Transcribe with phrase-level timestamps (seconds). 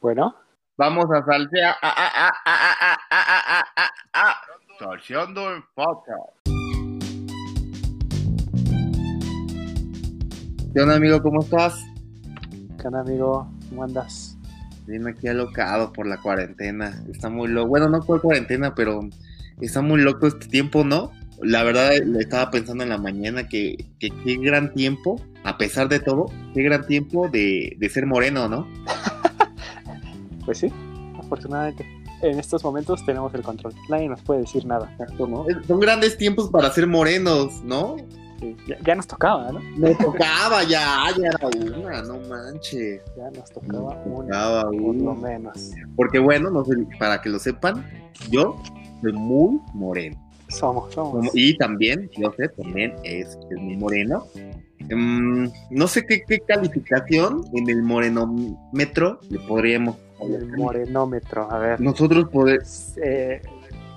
[0.00, 0.34] Bueno.
[0.76, 1.74] Vamos a saltear.
[1.80, 2.32] Ah, ah,
[4.12, 4.36] ah,
[4.78, 6.20] Salseando en podcast.
[10.74, 11.22] ¿Qué onda, amigo?
[11.22, 11.82] ¿Cómo estás?
[12.78, 13.50] ¿Qué onda, amigo?
[13.70, 14.36] ¿Cómo andas?
[14.86, 17.02] Bien aquí alocado por la cuarentena.
[17.10, 17.68] Está muy loco.
[17.68, 19.00] Bueno, no por cuarentena, pero
[19.62, 21.10] está muy loco este tiempo, ¿no?
[21.40, 25.88] La verdad, le estaba pensando en la mañana que, que qué gran tiempo, a pesar
[25.88, 28.68] de todo, qué gran tiempo de ser moreno, ¿no?
[30.46, 30.72] Pues sí,
[31.18, 31.84] afortunadamente.
[32.22, 33.74] En estos momentos tenemos el control.
[33.90, 34.90] Nadie nos puede decir nada.
[35.66, 37.96] Son grandes tiempos para ser morenos, ¿no?
[38.40, 39.60] Sí, ya, ya nos tocaba, ¿no?
[39.76, 43.02] Me tocaba ya, ya era una, no manches.
[43.16, 45.72] Ya nos tocaba Me una, tocaba por lo menos.
[45.94, 47.84] Porque bueno, no sé, para que lo sepan,
[48.30, 48.56] yo
[49.02, 50.16] soy muy moreno.
[50.48, 51.28] Somos, somos.
[51.34, 54.26] Y también, yo sé, también es, es muy moreno.
[54.88, 61.80] Mm, no sé qué, qué calificación en el morenómetro le podríamos El morenómetro, a ver.
[61.80, 62.94] Nosotros podemos...
[63.02, 63.42] Eh,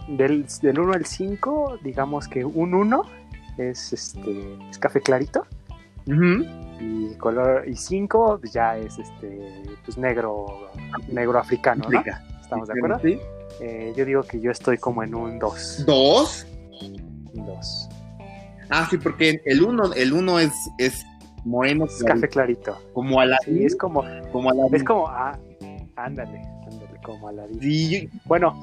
[0.10, 3.04] del, del 1 al 5, digamos que un 1
[3.58, 5.46] es este es café clarito
[6.80, 10.72] y color y 5 ya es este pues negro
[11.10, 12.02] negro africano, ¿no?
[12.42, 13.00] ¿Estamos de acuerdo?
[13.04, 13.20] ¿Sí?
[13.62, 15.84] Eh, yo digo que yo estoy como en un 2.
[15.86, 16.48] ¿Dos?
[17.34, 17.90] Un 2.
[18.70, 21.06] Ah, sí, porque el uno, el uno es, es
[21.44, 22.78] moreno, Es café clarito.
[22.94, 25.38] como a la Sí, es como como a la es como ah,
[26.06, 28.54] ándale, ándale como a la Sí, yo, Bueno,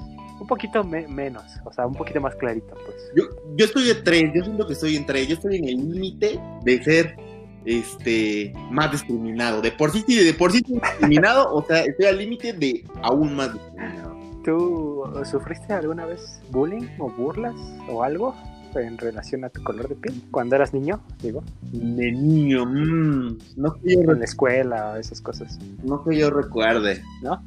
[0.41, 2.97] un poquito me- menos, o sea, un poquito más clarito, pues.
[3.17, 3.25] yo,
[3.57, 6.39] yo estoy de tres, yo siento que estoy en tres, yo estoy en el límite
[6.63, 7.17] de ser
[7.65, 9.61] este más discriminado.
[9.61, 13.35] De por sí, sí, de por sí discriminado, o sea, estoy al límite de aún
[13.35, 14.17] más discriminado.
[14.45, 17.55] ¿Tú sufriste alguna vez bullying o burlas
[17.91, 18.35] o algo
[18.75, 20.23] en relación a tu color de piel?
[20.31, 25.21] Cuando eras niño, digo, De niño, mm, no que yo, en la escuela o esas
[25.21, 25.59] cosas.
[25.83, 27.03] no que yo recuerde.
[27.23, 27.43] ¿No?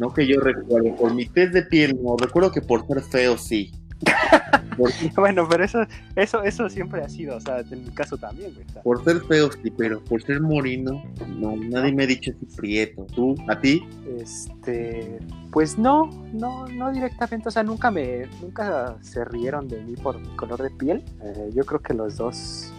[0.00, 0.92] No que yo recuerde.
[0.92, 2.16] Por mi test de piel, no.
[2.16, 3.72] Recuerdo que por ser feo, sí.
[5.16, 5.80] Bueno, pero eso,
[6.14, 8.66] eso, eso siempre ha sido, o sea, en mi caso también, güey.
[8.82, 11.56] por ser feo, sí, pero por ser moreno, no.
[11.56, 13.06] Nadie me ha dicho así prieto.
[13.14, 13.34] ¿Tú?
[13.48, 13.86] ¿A ti?
[14.18, 15.18] Este,
[15.50, 20.18] pues no, no, no directamente, o sea, nunca me, nunca se rieron de mí por
[20.18, 21.04] mi color de piel.
[21.22, 22.72] Eh, yo creo que los dos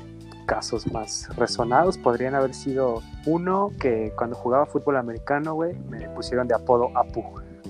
[0.46, 6.48] casos más resonados podrían haber sido uno que cuando jugaba fútbol americano, güey, me pusieron
[6.48, 7.24] de apodo Apu,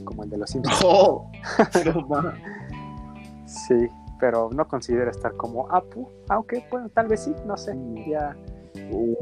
[0.06, 0.82] como el de los Simpsons.
[0.84, 1.30] ¡Oh!
[3.48, 3.88] Sí,
[4.20, 7.76] pero no considero estar como Apu, aunque, bueno, tal vez sí, no sé,
[8.10, 8.36] ya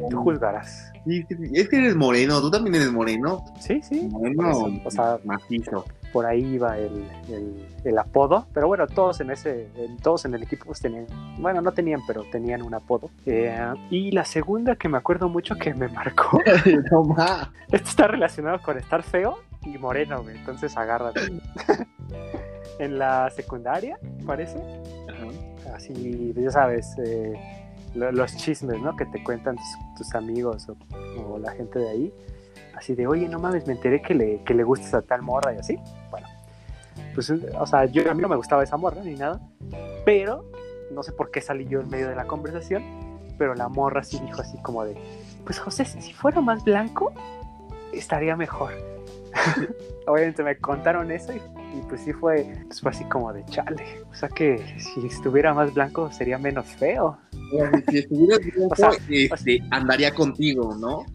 [0.10, 0.92] tú juzgarás.
[1.06, 3.44] Es que eres moreno, tú también eres moreno.
[3.60, 5.86] Sí, sí, Moreno, eso, o sea, macizo.
[6.12, 9.70] por ahí iba el, el- el apodo, pero bueno, todos en ese,
[10.02, 11.06] todos en el equipo pues tenían,
[11.40, 13.10] bueno, no tenían, pero tenían un apodo.
[13.28, 13.56] Eh,
[13.92, 16.40] y la segunda que me acuerdo mucho que me marcó,
[16.92, 17.16] no,
[17.72, 21.22] esto está relacionado con estar feo y moreno, güey, entonces agárrate.
[22.80, 24.58] en la secundaria, parece.
[25.76, 27.34] Así, ya sabes, eh,
[27.94, 28.96] lo- los chismes, ¿no?
[28.96, 29.58] Que te cuentan
[29.98, 32.14] tus, amigos o, la gente de ahí.
[32.76, 35.58] Así de, oye, no mames, me enteré que le, que le gustas tal morra y
[35.58, 35.80] así.
[36.12, 36.28] Bueno,
[37.14, 39.40] pues, o sea, yo, a mí no me gustaba esa morra ni nada,
[40.06, 40.44] pero
[40.92, 42.84] no sé por qué salí yo en medio de la conversación,
[43.38, 44.96] pero la morra sí dijo así como de,
[45.46, 47.14] pues José, si fuera más blanco,
[47.94, 48.74] estaría mejor.
[50.08, 53.84] Obviamente me contaron eso y, y pues sí fue, pues fue así como de chale.
[54.10, 57.18] O sea que si estuviera más blanco sería menos feo.
[57.52, 61.06] Bueno, Si estuvieras blanco, O sea, este, andaría contigo, ¿no?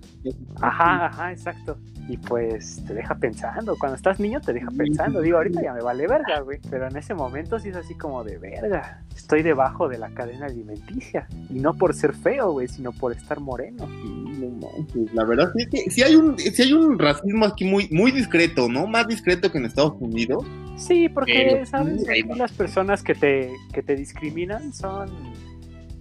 [0.60, 1.78] Ajá, ajá, exacto.
[2.10, 3.76] Y pues te deja pensando.
[3.78, 5.20] Cuando estás niño te deja pensando.
[5.20, 6.58] Digo, ahorita ya me vale verga, güey.
[6.68, 9.04] Pero en ese momento sí es así como de verga.
[9.14, 11.28] Estoy debajo de la cadena alimenticia.
[11.48, 13.86] Y no por ser feo, güey, sino por estar moreno.
[13.86, 14.68] No
[15.12, 18.68] La verdad sí, que sí hay un, sí hay un racismo aquí muy, muy discreto,
[18.68, 18.88] ¿no?
[18.88, 20.44] Más discreto que en Estados Unidos.
[20.76, 22.04] Sí, porque, Pero, ¿sabes?
[22.36, 25.10] las personas que te, que te discriminan son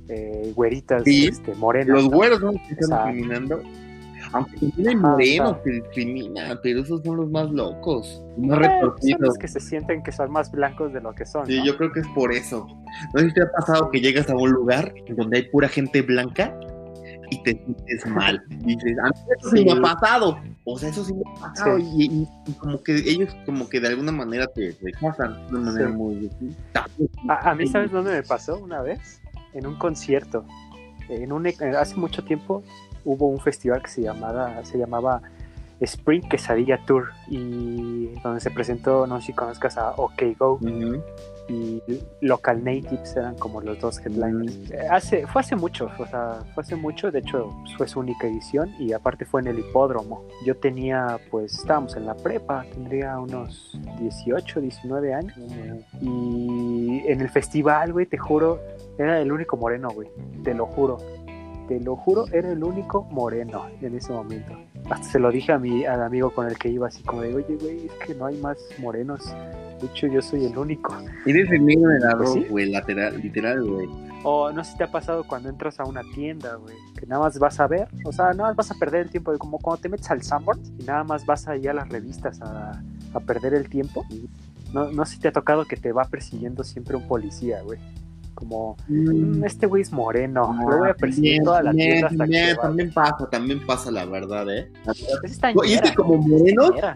[0.08, 1.90] eh, güeritas, Sí, este, morenas.
[1.90, 2.18] Los ¿no?
[2.18, 3.62] güeros son los que O sea, están discriminando.
[4.32, 9.22] Aunque Ajá, morenos que discriminan, pero esos son los más locos, más Eh, son retorcidos.
[9.22, 11.46] los que se sienten que son más blancos de lo que son.
[11.48, 11.66] Sí, ¿no?
[11.66, 12.68] yo creo que es por eso.
[13.14, 16.02] No sé si te ha pasado que llegas a un lugar donde hay pura gente
[16.02, 16.54] blanca
[17.32, 18.44] y te sientes mal.
[18.50, 19.66] Y dices, a mí eso sí, Sí.
[19.66, 20.40] me ha pasado.
[20.66, 21.78] O sea, eso sí me ha pasado.
[21.80, 21.86] Sí.
[21.98, 25.72] Y, y- y como que ellos como que de alguna manera te rechazan de una
[25.72, 26.30] manera muy...
[27.28, 29.22] A, a mí, ¿sabes dónde me pasó una vez?
[29.54, 30.46] En un concierto.
[31.10, 32.62] En un, hace mucho tiempo
[33.10, 35.22] hubo un festival que se llamaba, se llamaba
[35.80, 40.60] Spring Quesadilla Tour y donde se presentó, no sé si conozcas a OK Go.
[41.52, 41.82] Y
[42.22, 44.56] Local Natives eran como los dos headliners.
[44.92, 48.70] Hace, fue hace mucho, o sea, fue hace mucho, de hecho fue su única edición
[48.78, 50.28] y aparte fue en el hipódromo.
[50.46, 55.36] Yo tenía, pues estábamos en la prepa, tendría unos 18, 19 años
[56.00, 58.60] y en el festival, güey, te juro,
[59.00, 60.08] era el único moreno, güey,
[60.44, 60.98] te lo juro.
[61.70, 64.58] Te lo juro, era el único moreno en ese momento.
[64.90, 67.36] Hasta se lo dije a mi al amigo con el que iba así como de,
[67.36, 69.24] oye, güey, es que no hay más morenos.
[69.80, 70.98] De hecho, yo soy el único.
[71.28, 72.48] Eres el negro del arroz, ¿Sí?
[72.50, 73.88] güey, lateral, literal, güey.
[74.24, 77.22] O no sé si te ha pasado cuando entras a una tienda, güey, que nada
[77.22, 79.80] más vas a ver, o sea, nada más vas a perder el tiempo, como cuando
[79.80, 82.82] te metes al Sanborns y nada más vas ahí a las revistas a,
[83.14, 84.08] a perder el tiempo.
[84.74, 87.80] No, no sé si te ha tocado que te va persiguiendo siempre un policía, güey.
[88.34, 92.18] Como, "Mm, este güey es moreno, lo voy a perseguir toda la tienda hasta que
[92.18, 92.62] también, se vaya".
[92.62, 94.72] también pasa, también pasa la verdad, ¿eh?
[94.86, 96.96] Y es que ñera, como güey, morenos, está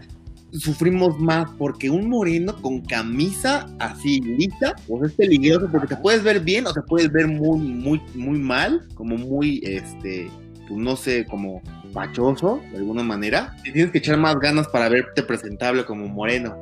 [0.52, 6.22] sufrimos más porque un moreno con camisa así lista, pues es peligroso porque te puedes
[6.22, 10.30] ver bien o te puedes ver muy, muy, muy mal, como muy, este,
[10.68, 11.60] pues no sé, como
[11.92, 13.54] pachoso de alguna manera.
[13.64, 16.56] Te tienes que echar más ganas para verte presentable como moreno.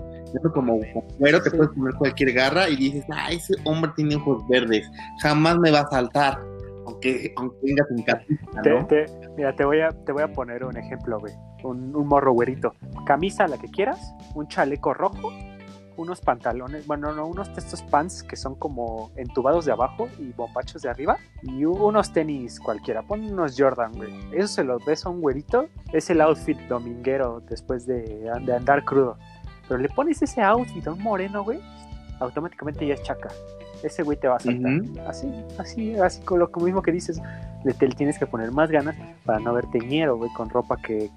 [0.55, 0.81] Como
[1.19, 1.56] güero te Sí.
[1.56, 4.88] puedes poner cualquier garra y dices, ah, ese hombre tiene ojos verdes,
[5.23, 6.38] jamás me va a saltar,
[6.87, 8.87] aunque, aunque venga sin camisa, Te- ¿no?
[8.87, 9.06] te-
[9.37, 11.32] mira, te voy, a, te voy a poner un ejemplo, güey.
[11.64, 12.73] Un, un morro güerito.
[13.06, 15.31] Camisa, la que quieras, un chaleco rojo,
[15.96, 20.32] unos pantalones, bueno, no, unos de estos pants que son como entubados de abajo y
[20.32, 23.02] bombachos de arriba, y unos tenis cualquiera.
[23.02, 24.11] Pon unos Jordan, güey.
[24.32, 28.02] Eso se los ves a un güerito, es el outfit dominguero después de,
[28.44, 29.19] de andar crudo.
[29.72, 31.58] Pero le pones ese outfit a un moreno, güey,
[32.20, 33.30] automáticamente ya es chaca.
[33.82, 34.82] Ese güey te va a saltar.
[35.08, 37.22] Así, así, así con lo mismo que dices,
[37.64, 41.10] le te tienes que poner más ganas para no verte ñero, güey, con ropa que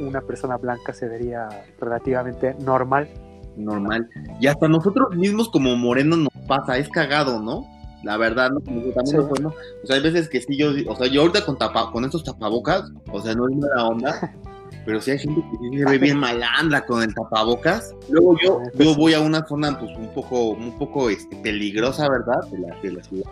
[0.00, 3.08] una persona blanca se vería relativamente normal.
[3.56, 4.08] normal.
[4.40, 7.68] Y hasta nosotros mismos como morenos nos pasa, es cagado, ¿no?
[8.02, 8.58] La verdad, ¿no?
[8.62, 9.16] También Sí.
[9.16, 12.24] o sea, hay veces que sí, yo, o sea, yo ahorita con, tapa, con estos
[12.24, 12.82] tapabocas,
[13.12, 14.34] o sea, no es mala onda,
[14.84, 17.94] pero sí hay gente que se ve bien malandra con el tapabocas.
[18.10, 22.08] Luego yo, Ah, yo voy a una zona, pues, un poco, un poco este, peligrosa,
[22.08, 22.40] ¿verdad?
[22.50, 23.30] De la, de la ciudad.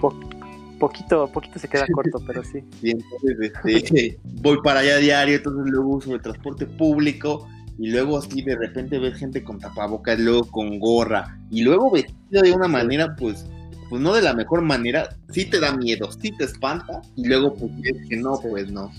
[0.00, 0.14] Po-
[0.78, 2.64] poquito, poquito se queda corto, pero sí.
[2.82, 7.46] Y entonces este, voy para allá a diario, entonces luego uso el transporte público
[7.78, 12.42] y luego así de repente ves gente con tapabocas, luego con gorra y luego vestido
[12.42, 13.46] de una manera pues
[13.88, 17.54] pues no de la mejor manera, sí te da miedo, sí te espanta y luego
[17.54, 18.90] pues ves que no, pues no,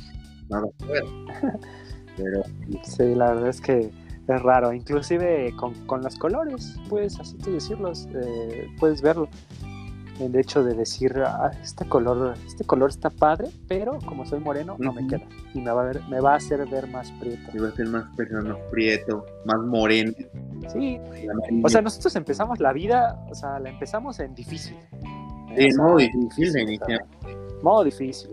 [0.49, 1.03] nada ver.
[2.17, 2.43] Pero
[2.83, 3.91] Sí, la verdad es que
[4.27, 4.73] es raro.
[4.73, 9.27] Inclusive con, con los colores, puedes así tú decirlos, eh, puedes verlo.
[10.19, 14.75] El hecho de decir, ah, este color, este color está padre, pero como soy moreno,
[14.77, 15.23] no me queda.
[15.55, 17.49] Y me va a ver, me va a hacer ver más prieto.
[17.53, 18.05] iba a ser más
[18.71, 20.13] prieto, más moreno.
[20.71, 20.99] Sí,
[21.63, 24.77] o sea, nosotros empezamos la vida, o sea, la empezamos en difícil.
[25.57, 27.05] Sí, sea, modo difícil iniciar.
[27.63, 28.29] Modo difícil.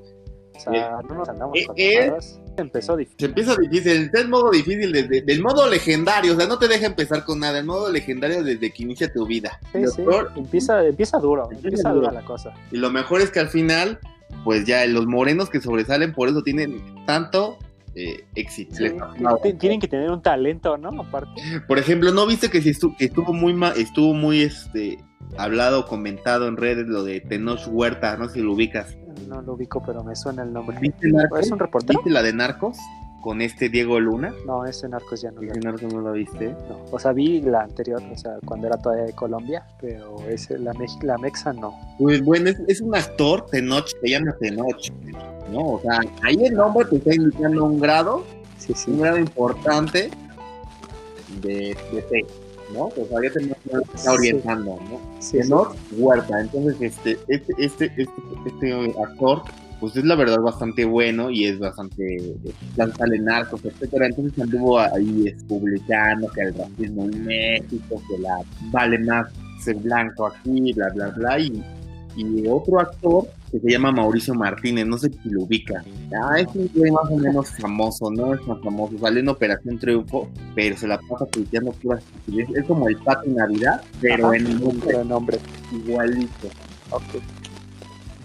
[0.69, 2.01] O sea, no nos andamos Eh, con eh.
[2.07, 2.41] mamadas.
[2.57, 3.17] Empezó difícil.
[3.21, 6.69] Se empieza difícil, es el modo difícil desde del modo legendario, o sea, no te
[6.69, 9.59] deja empezar con nada, el modo legendario desde que inicia tu vida.
[9.73, 10.03] Sí, sí,
[10.37, 12.09] Empieza, empieza duro, Empieza empieza duro.
[12.09, 12.53] dura la cosa.
[12.71, 13.99] Y lo mejor es que al final,
[14.45, 17.57] pues ya los morenos que sobresalen por eso tienen tanto
[17.95, 18.75] eh, éxito.
[18.77, 20.91] Sí, tienen que tener un talento, ¿no?
[21.01, 21.41] Aparte.
[21.67, 24.99] Por ejemplo, ¿no viste que, si estu- que estuvo muy ma- estuvo muy este
[25.39, 28.97] hablado, comentado en redes lo de Tenoch Huerta, no sé si lo ubicas?
[29.29, 30.79] No lo ubico, pero me suena el nombre.
[30.81, 31.41] ¿Viste, Narcos?
[31.41, 31.99] ¿Es un reportero?
[31.99, 32.79] ¿Viste la de Narcos?
[33.21, 34.33] Con este Diego Luna.
[34.47, 36.49] No, ese Narcos ya no lo ¿Ese Narcos no lo viste?
[36.69, 36.79] no.
[36.91, 40.73] O sea, vi la anterior, o sea, cuando era todavía de Colombia, pero ese, la,
[40.73, 41.75] Mex- la Mexa no.
[41.99, 44.91] Pues bueno, es, es un actor, Tenoch, se llama Tenoch.
[45.53, 45.73] ¿no?
[45.73, 48.25] O sea, ahí el nombre te está indicando un grado,
[48.57, 48.97] Sí, un sí.
[48.99, 50.11] grado importante
[51.43, 52.27] de, de fe,
[52.73, 52.85] ¿no?
[52.87, 54.09] O sea, ya te está Sí.
[54.09, 55.01] orientando, ¿no?
[55.21, 55.39] sí.
[55.39, 56.41] Tenoch Huerta.
[56.41, 58.05] Entonces, este, este, este, este,
[58.47, 59.43] este actor,
[59.81, 62.35] pues es la verdad bastante bueno y es bastante
[62.77, 64.07] sale narcos, etcétera.
[64.07, 69.29] Entonces anduvo ahí es, publicando que el racismo en México, que la vale más
[69.65, 71.39] ser blanco aquí, bla bla bla.
[71.39, 71.63] Y,
[72.17, 75.83] y otro actor que se llama Mauricio Martínez, no sé si lo ubica.
[76.23, 78.99] Ah, es un güey más o menos famoso, no es tan famoso.
[78.99, 82.57] Sale en Operación Triunfo, pero se la pasa tuiteando puras estupideces.
[82.57, 85.39] Es como el Pati Navidad, pero Ajá, en nombre nombre.
[85.73, 86.49] igualito.
[86.91, 87.03] Ok.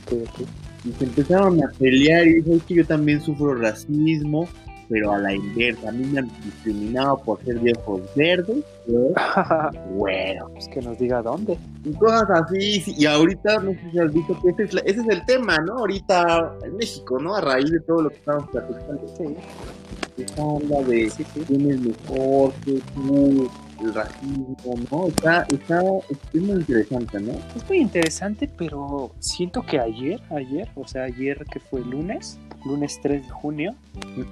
[0.05, 0.47] Ok, ok.
[0.85, 4.47] Y se empezaron a pelear y dijo, es que yo también sufro racismo,
[4.89, 5.89] pero a la inversa.
[5.89, 9.13] A mí me han discriminado por ser de ojos verdes, pero
[9.95, 10.49] bueno.
[10.53, 11.57] pues que nos diga dónde.
[11.83, 14.81] Y cosas así, sí, y ahorita, no sé si has visto que ese es, la-
[14.81, 15.79] ese es el tema, ¿no?
[15.79, 17.35] Ahorita en México, ¿no?
[17.35, 19.01] A raíz de todo lo que estamos platicando.
[19.17, 19.35] Sí,
[20.23, 21.41] Esta onda de sí, sí.
[21.47, 23.49] quién es mejor que tú,
[23.85, 24.57] el racismo,
[24.91, 25.07] ¿no?
[25.07, 25.81] Está, está,
[26.33, 27.31] es muy interesante, ¿no?
[27.55, 32.37] Es muy interesante, pero siento que ayer, ayer, o sea, ayer que fue el lunes,
[32.65, 33.75] lunes 3 de junio,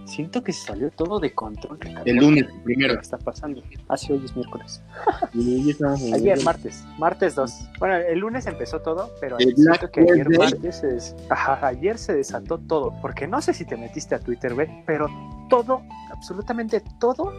[0.06, 1.78] siento que se salió todo de control.
[2.06, 2.96] El lunes, primero.
[2.96, 3.62] ¿Qué está pasando?
[3.88, 4.82] Ah, sí, hoy es miércoles.
[6.14, 7.70] Ayer, martes, martes 2.
[7.80, 10.38] Bueno, el lunes empezó todo, pero El siento que ayer Friday.
[10.52, 14.20] martes se des- Ajá, ayer se desató todo, porque no sé si te metiste a
[14.20, 15.08] Twitter, güey, pero
[15.50, 15.82] todo,
[16.12, 17.32] absolutamente todo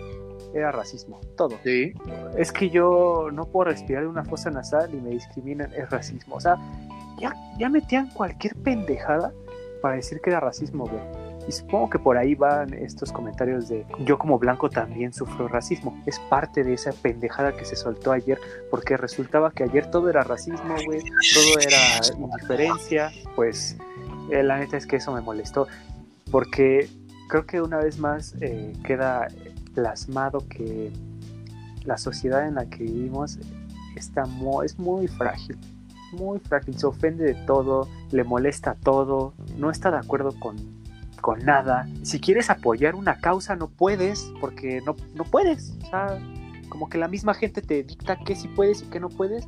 [0.54, 1.58] era racismo, todo.
[1.64, 1.92] Sí.
[2.36, 6.36] Es que yo no puedo respirar una fosa nasal y me discriminan, es racismo.
[6.36, 6.56] O sea,
[7.18, 9.32] ya, ya metían cualquier pendejada
[9.82, 11.02] para decir que era racismo, güey.
[11.46, 16.02] Y supongo que por ahí van estos comentarios de yo como blanco también sufro racismo.
[16.06, 18.38] Es parte de esa pendejada que se soltó ayer,
[18.70, 23.10] porque resultaba que ayer todo era racismo, güey, todo era indiferencia.
[23.36, 23.76] Pues
[24.30, 25.68] eh, la neta es que eso me molestó,
[26.30, 26.88] porque
[27.28, 29.28] creo que una vez más eh, queda
[29.74, 30.92] plasmado que
[31.84, 33.38] la sociedad en la que vivimos
[33.96, 34.24] está
[34.64, 35.58] es muy frágil,
[36.12, 40.56] muy frágil, se ofende de todo, le molesta todo, no está de acuerdo con,
[41.20, 41.88] con nada.
[42.02, 45.76] Si quieres apoyar una causa no puedes, porque no, no puedes.
[45.84, 46.18] O sea,
[46.68, 49.46] como que la misma gente te dicta qué sí puedes y qué no puedes.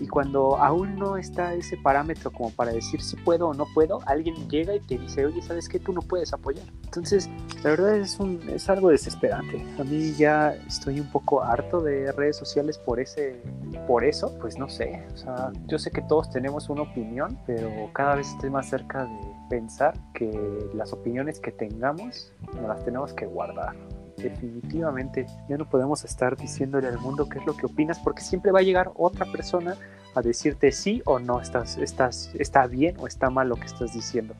[0.00, 4.00] Y cuando aún no está ese parámetro como para decir si puedo o no puedo,
[4.06, 5.78] alguien llega y te dice, oye, ¿sabes qué?
[5.78, 6.66] Tú no puedes apoyar.
[6.84, 7.28] Entonces,
[7.62, 9.64] la verdad es, un, es algo desesperante.
[9.78, 13.42] A mí ya estoy un poco harto de redes sociales por ese,
[13.86, 15.04] por eso, pues no sé.
[15.14, 19.04] O sea, yo sé que todos tenemos una opinión, pero cada vez estoy más cerca
[19.04, 20.30] de pensar que
[20.74, 23.74] las opiniones que tengamos nos las tenemos que guardar.
[24.16, 28.50] Definitivamente, ya no podemos estar diciéndole al mundo qué es lo que opinas, porque siempre
[28.50, 29.76] va a llegar otra persona
[30.14, 33.92] a decirte sí o no, estás, estás, está bien o está mal lo que estás
[33.92, 34.34] diciendo.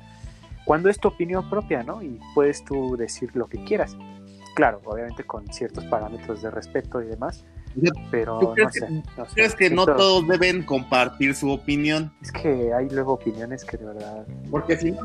[0.65, 2.03] Cuando es tu opinión propia, ¿no?
[2.03, 3.97] Y puedes tú decir lo que quieras.
[4.57, 7.45] Claro, obviamente con ciertos parámetros de respeto y demás,
[8.11, 8.81] pero ¿Tú crees no sé.
[8.81, 9.35] que- no sé.
[9.35, 12.13] ¿Crees que no Siento- todos deben compartir su opinión?
[12.23, 14.27] Es que hay luego opiniones que de verdad...
[14.51, 15.01] Porque si no,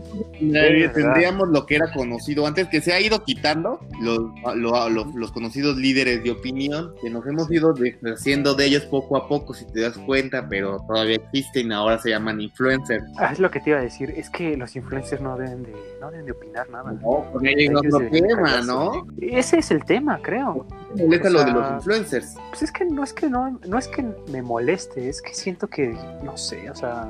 [0.94, 4.20] tendríamos lo que era conocido antes, que se ha ido quitando los,
[4.56, 9.18] lo- los, los conocidos líderes de opinión, que nos hemos ido deshaciendo de ellos poco
[9.18, 13.04] a poco, si te das cuenta, pero todavía existen, ahora se llaman influencers.
[13.18, 15.74] Ah, es lo que te iba a decir, es que los influencers no deben de,
[16.00, 16.92] no deben de opinar nada.
[16.94, 18.62] No, porque Ellos otro tema.
[18.62, 19.08] ¿no?
[19.22, 20.66] Ese es el tema, creo.
[20.96, 22.36] Me molesta O lo de los influencers.
[22.50, 25.68] Pues es que no es que no, no es que me moleste, es que siento
[25.68, 27.08] que, no sé, o sea,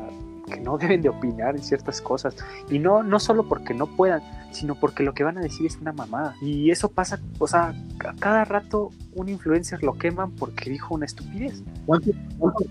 [0.52, 2.36] que no deben de opinar en ciertas cosas.
[2.70, 4.22] Y no, no solo porque no puedan,
[4.52, 6.36] sino porque lo que van a decir es una mamada.
[6.42, 7.74] Y eso pasa, o sea,
[8.06, 11.64] a cada rato un influencer lo queman porque dijo una estupidez.
[11.86, 12.14] ¿Cuántos,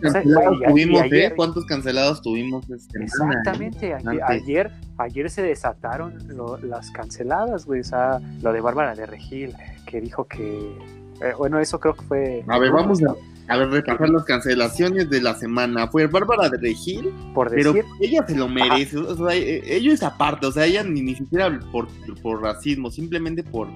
[0.01, 1.35] cancelados tuvimos, ayer- eh?
[1.37, 2.69] ¿Cuántos cancelados tuvimos?
[2.71, 8.61] Este, Exactamente, ayer, ayer, ayer se desataron lo- las canceladas, güey, o sea, lo de
[8.61, 9.55] Bárbara de Regil,
[9.87, 10.77] que dijo que,
[11.21, 12.45] eh, bueno, eso creo que fue...
[12.49, 13.15] A ver, vamos a,
[13.51, 15.89] a ver, repasar las cancelaciones de la semana.
[15.89, 18.97] Fue Bárbara de Regil, Por pero decir, ella se lo merece.
[18.97, 21.89] O sea, ello es aparte, o sea, ella ni, ni siquiera por,
[22.23, 23.67] por racismo, simplemente por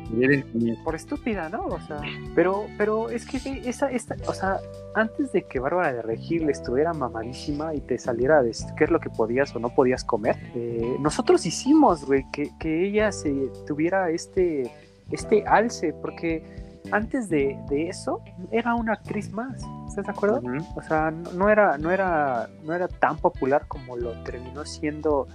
[0.84, 1.66] por estúpida, ¿no?
[1.66, 2.00] O sea,
[2.36, 4.58] pero, pero es que esa, esta, o sea,
[4.94, 8.90] antes de que Bárbara de Regil estuviera mamadísima y te saliera a decir qué es
[8.90, 13.50] lo que podías o no podías comer, eh, nosotros hicimos, güey, que, que ella se
[13.66, 14.70] tuviera este,
[15.10, 20.42] este alce, porque antes de, de eso era una actriz más, ¿estás de acuerdo?
[20.76, 25.26] O sea, no, no era, no era, no era tan popular como lo terminó siendo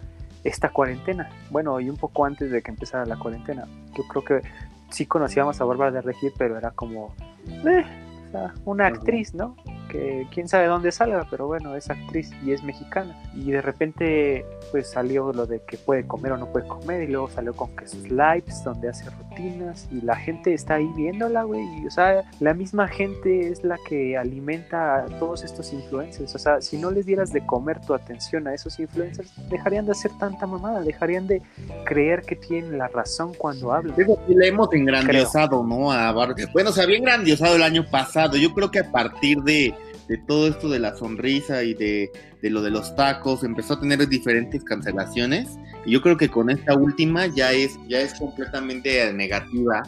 [0.44, 1.30] esta cuarentena.
[1.50, 3.66] Bueno, y un poco antes de que empezara la cuarentena.
[3.96, 4.42] Yo creo que
[4.90, 7.14] sí conocíamos a Bárbara de Regil, pero era como
[7.48, 7.86] eh,
[8.28, 9.56] o sea, una actriz, ¿no?
[9.90, 13.18] Que quién sabe dónde salga, pero bueno, es actriz y es mexicana.
[13.36, 17.12] Y de repente, pues salió lo de que puede comer o no puede comer, y
[17.12, 21.44] luego salió con que sus lives donde hace rutinas, y la gente está ahí viéndola,
[21.44, 21.64] güey.
[21.82, 26.36] Y, o sea, la misma gente es la que alimenta a todos estos influencers.
[26.36, 29.94] O sea, si no les dieras de comer tu atención a esos influencers, dejarían de
[29.94, 31.42] hacer tanta mamada, dejarían de
[31.86, 33.96] creer que tienen la razón cuando hablan.
[34.28, 35.92] Le hemos engrandizado, ¿no?
[35.92, 38.38] A Bar- Bueno, se había engrandizado el año pasado.
[38.38, 39.74] Yo creo que a partir de,
[40.10, 42.12] de todo esto de la sonrisa y de,
[42.42, 45.58] de lo de los tacos, empezó a tener diferentes cancelaciones.
[45.86, 49.84] Y yo creo que con esta última ya es, ya es completamente negativa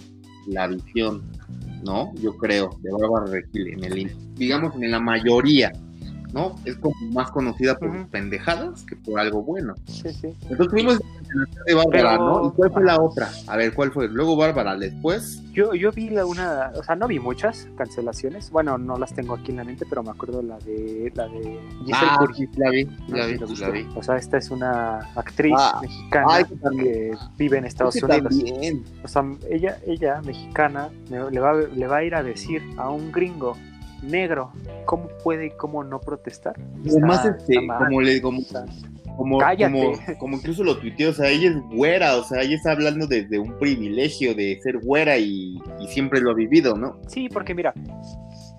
[0.47, 1.23] la visión,
[1.83, 2.13] ¿no?
[2.21, 5.71] Yo creo, de Bárbara Regil, en el, digamos, en la mayoría,
[6.33, 6.55] ¿no?
[6.65, 8.07] Es como más conocida por Ujú.
[8.09, 9.73] pendejadas que por algo bueno.
[9.85, 10.27] Sí, sí.
[10.43, 12.47] Entonces tuvimos la cancelación de Bárbara, Pero- ¿no?
[12.47, 13.29] ¿Y cuál fue la otra?
[13.47, 14.07] A ver, ¿cuál fue?
[14.07, 15.41] Luego Bárbara, después.
[15.53, 18.49] Yo, yo vi la una, o sea, no vi muchas cancelaciones.
[18.51, 21.59] Bueno, no las tengo aquí en la mente, pero me acuerdo la de la de
[21.85, 22.49] Giselle ah, Curry.
[22.55, 23.87] la vi, No la vi, si la vi.
[23.95, 26.43] O sea, esta es una actriz Ah, mexicana ay,
[26.79, 28.21] que vive en Estados Unidos.
[28.29, 28.83] también.
[29.03, 32.89] O sea, ella, ella mexicana, me- le va, le va a ir a decir a
[32.89, 33.57] un gringo
[34.01, 34.51] negro,
[34.85, 36.55] ¿cómo puede y cómo no protestar?
[36.89, 38.41] Además, este, como le, como,
[39.17, 39.37] como,
[39.71, 43.07] como, como incluso lo tuiteó, o sea, ella es güera, o sea, ella está hablando
[43.07, 46.97] desde un privilegio de ser güera y, y siempre lo ha vivido, ¿no?
[47.07, 47.73] Sí, porque mira,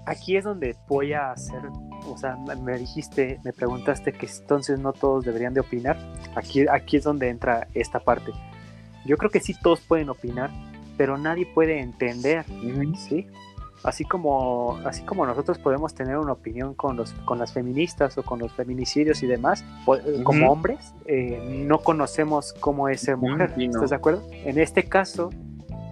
[0.06, 1.60] aquí es donde voy a hacer,
[2.08, 5.96] o sea, me- me dijiste, me preguntaste que entonces no todos deberían de opinar.
[6.34, 8.32] Aquí, aquí es donde entra esta parte.
[9.06, 10.50] Yo creo que sí todos pueden opinar,
[10.96, 12.44] pero nadie puede entender,
[13.08, 13.26] ¿sí?
[13.84, 18.22] Así como, así como nosotros podemos tener una opinión con, los, con las feministas o
[18.22, 23.54] con los feminicidios y demás, eh, como hombres, eh, no conocemos cómo es ser mujer.
[23.56, 23.64] no.
[23.64, 24.22] ¿Estás de acuerdo?
[24.30, 25.30] En este caso,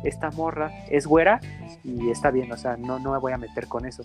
[0.04, 1.40] esta morra es güera
[1.84, 4.04] y está bien, o sea, no, no me voy a meter con eso.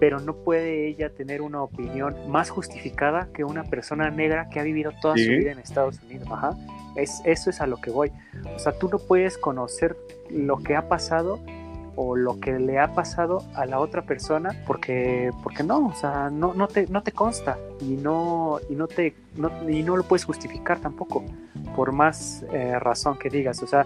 [0.00, 4.62] Pero no puede ella tener una opinión más justificada que una persona negra que ha
[4.62, 6.28] vivido toda su vida en Estados Unidos.
[6.30, 6.56] Ajá.
[6.96, 8.12] Es, eso es a lo que voy.
[8.54, 9.96] O sea, tú no puedes conocer
[10.30, 11.40] lo que ha pasado
[11.96, 16.30] o lo que le ha pasado a la otra persona porque porque no o sea
[16.30, 20.04] no, no te no te consta y no y no te no, y no lo
[20.04, 21.24] puedes justificar tampoco
[21.74, 23.84] por más eh, razón que digas o sea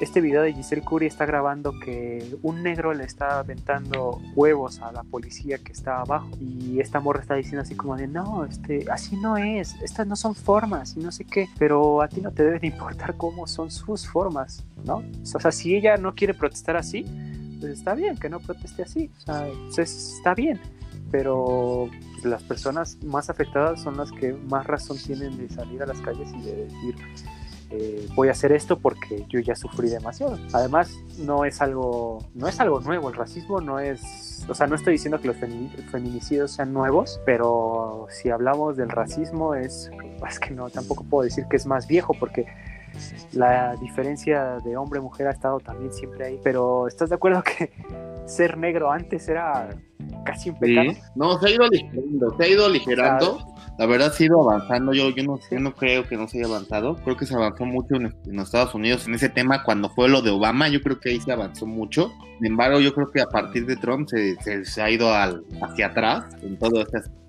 [0.00, 4.92] este video de Giselle Curry está grabando que un negro le está aventando huevos a
[4.92, 8.84] la policía que está abajo y esta morra está diciendo así como de no, este,
[8.90, 12.30] así no es, estas no son formas y no sé qué, pero a ti no
[12.30, 15.02] te debe de importar cómo son sus formas, ¿no?
[15.34, 17.06] O sea, si ella no quiere protestar así,
[17.60, 20.60] pues está bien que no proteste así, o sea, pues está bien,
[21.10, 25.86] pero pues, las personas más afectadas son las que más razón tienen de salir a
[25.86, 26.94] las calles y de decir
[27.70, 30.38] eh, voy a hacer esto porque yo ya sufrí demasiado.
[30.52, 33.08] Además, no es algo, no es algo nuevo.
[33.08, 37.20] El racismo no es, o sea, no estoy diciendo que los femi- feminicidios sean nuevos,
[37.26, 39.90] pero si hablamos del racismo es,
[40.28, 42.46] es que no, tampoco puedo decir que es más viejo porque
[43.32, 46.40] la diferencia de hombre mujer ha estado también siempre ahí.
[46.42, 47.72] Pero ¿estás de acuerdo que
[48.26, 49.68] ser negro antes era
[50.24, 50.92] casi un pecado?
[50.92, 51.00] Sí.
[51.14, 53.38] No, se ha ido aligerando, se ha ido aligerando.
[53.78, 54.94] La verdad se ha ido avanzando.
[54.94, 56.96] Yo, yo, no, yo no creo que no se haya avanzado.
[56.96, 60.08] Creo que se avanzó mucho en, en los Estados Unidos en ese tema cuando fue
[60.08, 60.68] lo de Obama.
[60.68, 62.10] Yo creo que ahí se avanzó mucho.
[62.38, 65.44] Sin embargo, yo creo que a partir de Trump se, se, se ha ido al,
[65.60, 67.25] hacia atrás en todo este aspecto.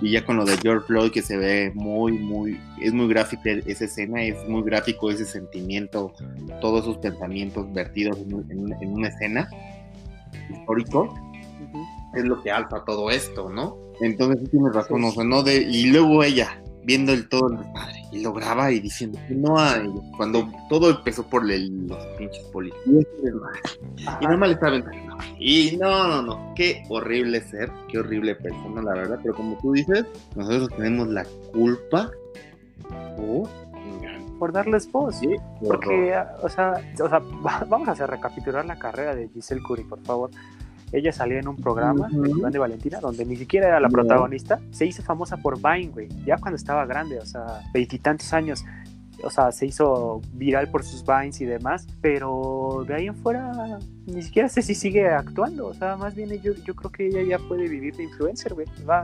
[0.00, 3.50] Y ya con lo de George Floyd, que se ve muy, muy, es muy gráfica
[3.66, 6.12] esa escena, es muy gráfico ese sentimiento,
[6.60, 9.48] todos esos pensamientos vertidos en, en, en una escena
[10.50, 11.14] histórico
[12.14, 13.76] es lo que alza todo esto, ¿no?
[14.00, 17.58] Entonces sí tienes razón, o sea, no de, y luego ella viendo el todo el
[17.58, 22.04] desmadre y lo graba y diciendo que no hay, cuando todo empezó por el- los
[22.18, 23.06] pinches policías
[23.96, 25.16] y nada más le estaba aventando.
[25.38, 29.72] Y no, no, no, qué horrible ser, qué horrible persona, la verdad, pero como tú
[29.72, 32.10] dices, nosotros tenemos la culpa
[33.16, 33.48] por
[34.38, 35.14] por darles voz.
[35.20, 35.28] Sí,
[35.64, 39.62] Porque, ah, o sea, o sea, va- vamos a hacer recapitular la carrera de Giselle
[39.62, 40.30] Curry, por favor.
[40.92, 42.30] Ella salía en un programa de.
[42.30, 44.60] Iván de Valentina, donde ni siquiera era la protagonista.
[44.70, 46.08] Se hizo famosa por Vine, güey.
[46.26, 48.64] Ya cuando estaba grande, o sea, veintitantos años.
[49.24, 51.86] O sea, se hizo viral por sus Vines y demás.
[52.00, 55.66] Pero de ahí en fuera, ni siquiera sé si sigue actuando.
[55.66, 58.66] O sea, más bien yo, yo creo que ella ya puede vivir de influencer, güey.
[58.88, 59.02] Va,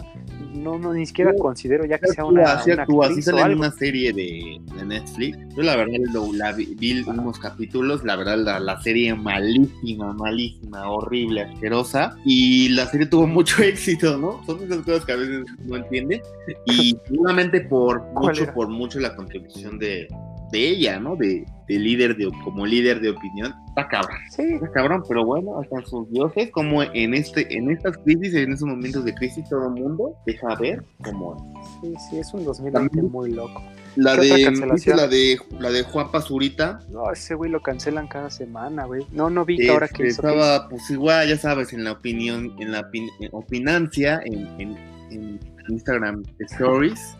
[0.55, 3.53] No, no, ni siquiera considero ya que sea una, sí una actúa, sí actriz sale
[3.53, 5.39] en una serie de, de Netflix.
[5.57, 10.13] Yo la verdad lo, la vi, vi unos capítulos, la verdad la, la serie malísima,
[10.15, 12.17] malísima, horrible, asquerosa.
[12.25, 14.45] Y la serie tuvo mucho éxito, ¿no?
[14.45, 16.23] Son esas cosas que a veces no entiende.
[16.67, 20.09] Y seguramente por ¿Cuál mucho, por mucho la contribución de,
[20.53, 21.17] de ella, ¿no?
[21.17, 23.55] De, de líder, de, como líder de opinión.
[23.69, 24.17] Está cabrón.
[24.31, 28.53] Sí, Está cabrón, pero bueno, hasta sus dioses, como en este, en estas crisis, en
[28.53, 31.69] esos momentos de crisis, todo el mundo deja ver cómo es.
[31.81, 33.63] sí, sí, es un 2020 También- muy loco.
[33.97, 36.79] La ¿Qué otra de, la de la de Juan Pazurita?
[36.91, 39.05] No, ese güey lo cancelan cada semana, güey.
[39.13, 40.23] No, no vi que ahora que hizo.
[40.23, 40.39] que hizo.
[40.39, 44.77] estaba, pues igual, ya sabes, en la opinión, en la opin- en opinancia, en, en,
[45.11, 47.17] en Instagram Stories,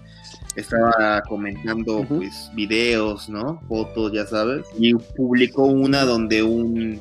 [0.59, 3.61] estaba comentando pues videos, ¿no?
[3.69, 6.99] Fotos, ya sabes, y publicó una donde un,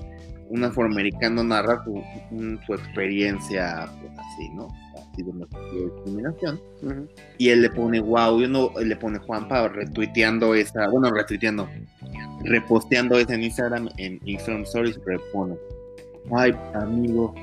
[0.49, 4.67] un afroamericano narra su, un- su experiencia, pues así, ¿no?
[5.11, 6.59] Así de de discriminación.
[7.37, 11.67] Y él le pone, wow, yo no, él le pone Juanpa retuiteando esa, bueno, retuiteando,
[12.43, 15.55] reposteando esa en Instagram, en Instagram Stories, repone,
[16.35, 17.33] ay, amigo,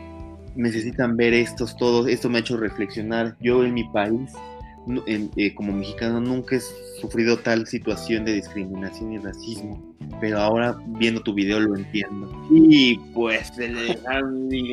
[0.55, 4.33] necesitan ver estos todos, esto me ha hecho reflexionar, yo en mi país,
[5.07, 6.61] eh, como mexicano, nunca he
[7.01, 12.31] sufrido tal situación de discriminación y racismo, pero ahora viendo tu video lo entiendo.
[12.51, 13.99] Y pues se le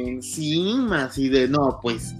[0.07, 2.15] encima, así de, no, pues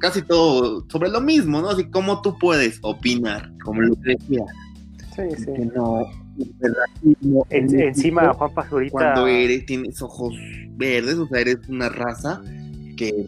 [0.00, 1.70] casi todo sobre lo mismo, ¿no?
[1.70, 4.44] Así como tú puedes opinar, como lo que decía,
[5.14, 5.46] Sí, sí.
[5.54, 6.06] que no,
[6.38, 8.92] el racismo En- en encima, Juan Pazurita.
[8.92, 10.34] cuando eres, tienes ojos
[10.76, 12.40] verdes, o sea, eres una raza
[12.98, 13.26] que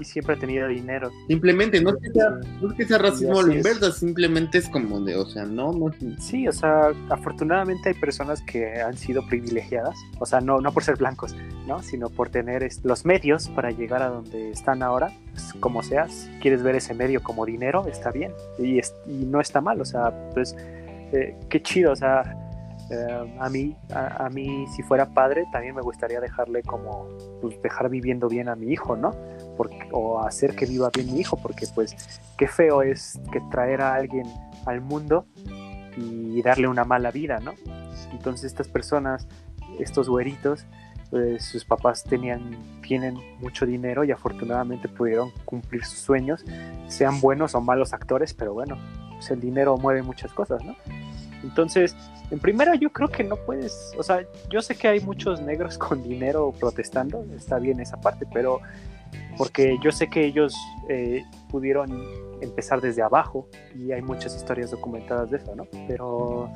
[0.00, 1.10] Y siempre ha tenido dinero.
[1.28, 4.68] Simplemente, no es que sea, no es que sea racismo a la inversa, simplemente es
[4.68, 9.26] como de, o sea, no, no Sí, o sea, afortunadamente hay personas que han sido
[9.26, 11.34] privilegiadas, o sea, no, no por ser blancos,
[11.66, 11.82] ¿no?
[11.82, 16.62] Sino por tener los medios para llegar a donde están ahora, pues, como seas, quieres
[16.62, 20.56] ver ese medio como dinero, está bien, y, y no está mal, o sea, pues,
[21.12, 22.43] eh, qué chido, o sea,
[22.90, 27.08] eh, a mí, a, mí si fuera padre también me gustaría dejarle como,
[27.40, 29.12] pues dejar viviendo bien a mi hijo, ¿no?
[29.56, 31.96] Porque, o hacer que viva bien mi hijo, porque pues
[32.36, 34.26] qué feo es que traer a alguien
[34.66, 35.26] al mundo
[35.96, 37.54] y darle una mala vida, ¿no?
[38.12, 39.26] Entonces estas personas,
[39.78, 40.66] estos güeritos,
[41.10, 46.44] pues, sus papás tenían, tienen mucho dinero y afortunadamente pudieron cumplir sus sueños,
[46.88, 48.76] sean buenos o malos actores, pero bueno,
[49.12, 50.74] pues el dinero mueve muchas cosas, ¿no?
[51.44, 51.94] Entonces,
[52.30, 55.78] en primera yo creo que no puedes, o sea, yo sé que hay muchos negros
[55.84, 58.60] con dinero protestando, está bien esa parte, pero
[59.36, 60.54] porque yo sé que ellos
[60.88, 62.04] eh, pudieron
[62.40, 65.66] empezar desde abajo y hay muchas historias documentadas de eso, ¿no?
[65.86, 66.50] Pero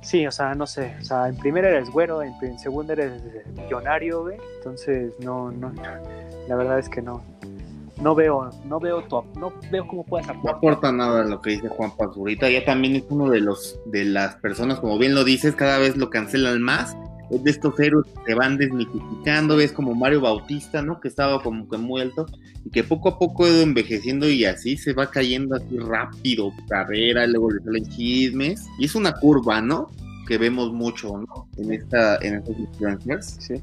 [0.00, 3.22] sí, o sea, no sé, o sea, en primera eres güero, en, en segunda eres
[3.54, 5.72] millonario, güey, entonces no, no,
[6.48, 7.22] la verdad es que no,
[8.02, 10.52] no veo, no veo tu, no veo cómo puedes aportar.
[10.52, 14.04] No aporta nada lo que dice Juan Pazurita, ya también es uno de los de
[14.04, 16.96] las personas, como bien lo dices, cada vez lo cancelan más.
[17.30, 21.00] Es de estos héroes que se van desmitificando, ves como Mario Bautista, ¿no?
[21.00, 22.26] Que estaba como que muy alto
[22.62, 26.52] y que poco a poco ha ido envejeciendo y así se va cayendo así rápido,
[26.68, 28.66] carrera, luego le salen chismes.
[28.78, 29.88] Y es una curva, ¿no?
[30.28, 31.48] Que vemos mucho, ¿no?
[31.56, 33.36] En esta, en estos influencers.
[33.40, 33.54] Sí.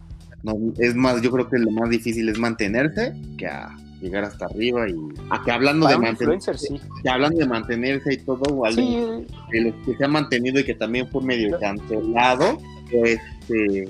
[0.42, 4.46] No, es más, yo creo que lo más difícil es mantenerse que a llegar hasta
[4.46, 4.96] arriba y
[5.30, 6.80] a que hablando de mantenerse sí.
[7.04, 10.76] que hablando de mantenerse y todo algo de los que se ha mantenido y que
[10.76, 12.58] también fue medio cancelado
[12.92, 13.90] este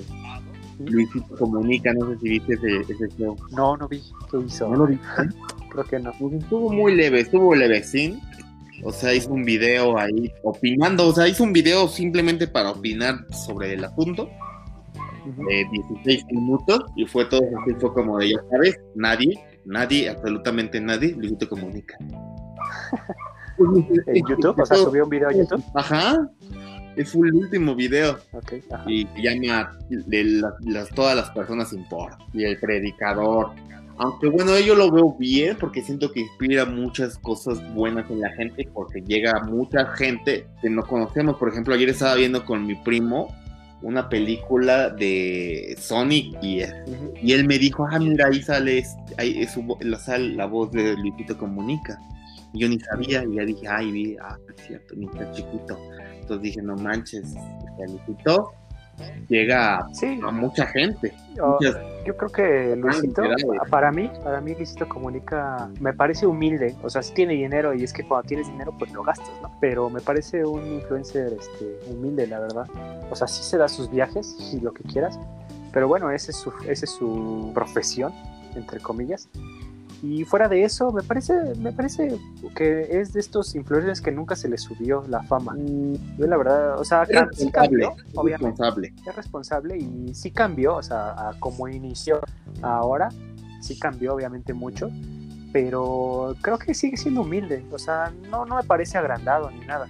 [0.80, 3.36] Luisito Comunica no sé si viste ese, ese show.
[3.50, 4.02] No no vi.
[4.30, 4.98] Qué hizo no lo vi
[5.70, 6.12] creo que no.
[6.18, 8.20] Pues estuvo muy leve estuvo levecín.
[8.82, 13.26] O sea, hizo un video ahí opinando, o sea, hizo un video simplemente para opinar
[13.30, 14.30] sobre el asunto
[15.36, 19.38] de 16 minutos y fue todo así, fue como de, ya sabes, nadie
[19.70, 21.96] nadie, absolutamente nadie, Luisito Comunica.
[24.06, 24.58] ¿En YouTube?
[24.58, 25.62] O sea, subió un video a YouTube.
[25.74, 26.28] Ajá.
[26.96, 28.18] Es el último video.
[28.32, 32.18] Okay, y llama de las, todas las personas importan.
[32.32, 33.52] Y el predicador.
[33.98, 38.30] Aunque bueno, yo lo veo bien porque siento que inspira muchas cosas buenas en la
[38.30, 41.36] gente porque llega mucha gente que no conocemos.
[41.36, 43.28] Por ejemplo, ayer estaba viendo con mi primo
[43.82, 46.62] una película de Sonic y,
[47.22, 48.84] y él me dijo, ah, mira, ahí sale,
[49.16, 51.98] ahí es la, sale la voz de Luisito Comunica.
[52.52, 55.78] Y yo ni sabía, y ya dije, ay, vi, ah, es cierto, ni está chiquito.
[56.20, 57.34] Entonces dije, no manches,
[57.78, 58.52] Luisito
[59.28, 61.14] llega a mucha gente.
[62.04, 63.22] Yo creo que Luisito,
[63.70, 67.84] para mí, para mí Luisito Comunica, me parece humilde, o sea, si tiene dinero y
[67.84, 69.50] es que cuando tienes dinero pues lo gastas, ¿no?
[69.60, 72.66] Pero me parece un influencer este, humilde, la verdad.
[73.10, 75.18] O sea, sí se da sus viajes y lo que quieras,
[75.72, 78.12] pero bueno, ese es su, esa es su profesión,
[78.54, 79.28] entre comillas.
[80.02, 82.18] Y fuera de eso, me parece, me parece
[82.54, 85.54] que es de estos influencers que nunca se les subió la fama.
[86.16, 88.62] Yo la verdad, o sea, sí cambió, obviamente.
[88.62, 88.94] Responsable.
[89.06, 92.20] Es responsable y sí cambió, o sea, a como inició
[92.62, 93.10] ahora,
[93.60, 94.88] sí cambió obviamente mucho,
[95.52, 99.86] pero creo que sigue siendo humilde, o sea, no, no me parece agrandado ni nada.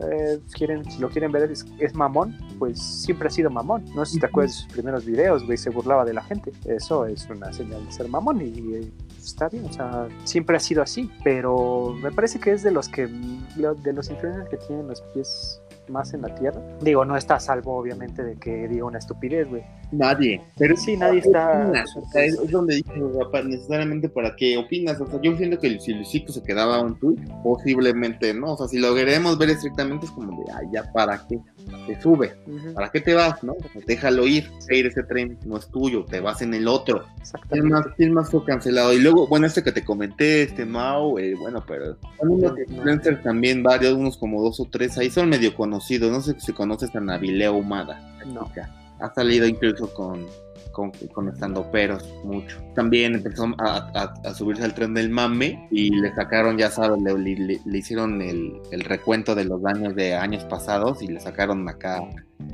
[0.00, 3.84] Eh, quieren, si lo quieren ver es, es, mamón, pues siempre ha sido mamón.
[3.96, 6.52] No sé si te acuerdas de sus primeros videos, güey, se burlaba de la gente.
[6.66, 10.82] Eso es una señal de ser mamón y, está bien, o sea, siempre ha sido
[10.82, 15.00] así, pero me parece que es de los que, de los influencers que tienen los
[15.14, 16.60] pies más en la tierra.
[16.80, 19.64] Digo, no está a salvo, obviamente, de que diga una estupidez, güey.
[19.90, 20.40] Nadie.
[20.58, 21.72] Pero sí, nadie está.
[22.14, 23.00] es, donde dije,
[23.44, 25.00] necesariamente para qué opinas.
[25.00, 28.52] O sea, yo entiendo que si Luisito se quedaba un tweet, posiblemente no.
[28.52, 31.40] O sea, si lo queremos ver estrictamente, es como de, ay, ya para qué
[31.86, 32.34] te sube.
[32.74, 33.54] ¿Para qué te vas, no?
[33.86, 34.50] déjalo ir.
[34.68, 37.04] Ir ese tren no es tuyo, te vas en el otro.
[37.50, 38.92] Es más, es más fue cancelado.
[38.92, 43.62] Y luego, bueno, este que te comenté, este Mao, eh, bueno, pero unos influencers también,
[43.62, 46.10] varios, unos como dos o tres ahí son medio conocidos.
[46.10, 47.98] No sé si conoces a Navileo Humada.
[48.26, 48.50] No
[49.00, 50.26] ha salido incluso con,
[50.72, 52.56] con, con estando peros mucho.
[52.74, 58.22] También empezó a, subirse al tren del mame y le sacaron, ya sabes, le, hicieron
[58.22, 62.00] el, recuento de los daños de años pasados y le sacaron acá,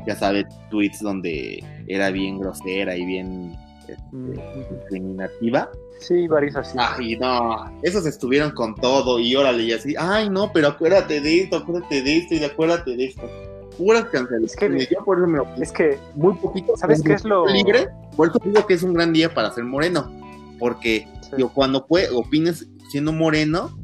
[0.07, 3.54] ya sabes, tweets donde era bien grosera y bien
[3.88, 5.70] este, discriminativa.
[6.00, 6.76] Sí, varios así.
[6.78, 11.42] Ay, no, esos estuvieron con todo y órale, y así, ay, no, pero acuérdate de
[11.42, 14.82] esto, acuérdate de esto y acuérdate de esto puras cancelaciones.
[14.82, 16.76] Es que, por eso me es que muy poquito.
[16.76, 17.88] ¿Sabes qué es lo libre?
[18.16, 20.10] Por eso digo que es un gran día para ser moreno.
[20.58, 21.06] porque
[21.37, 23.76] yo cuando puede, opines siendo moreno,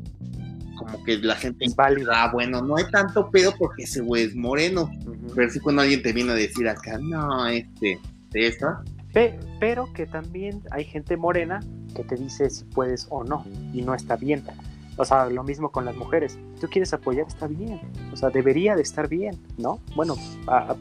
[0.79, 2.13] como que la gente es válida.
[2.15, 4.91] Ah, bueno, no hay tanto pedo porque ese güey es moreno.
[5.35, 7.99] Pero sí cuando alguien te viene a decir acá, no, este,
[8.31, 8.83] de esta.
[9.59, 11.61] pero que también hay gente morena
[11.95, 14.43] que te dice si puedes o no, y no está bien.
[15.01, 16.39] O sea, lo mismo con las mujeres.
[16.61, 17.81] Tú quieres apoyar, está bien.
[18.13, 19.81] O sea, debería de estar bien, ¿no?
[19.97, 20.15] Bueno,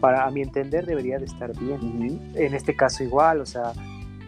[0.02, 2.34] para a mi entender debería de estar bien.
[2.36, 3.72] En este caso igual, o sea,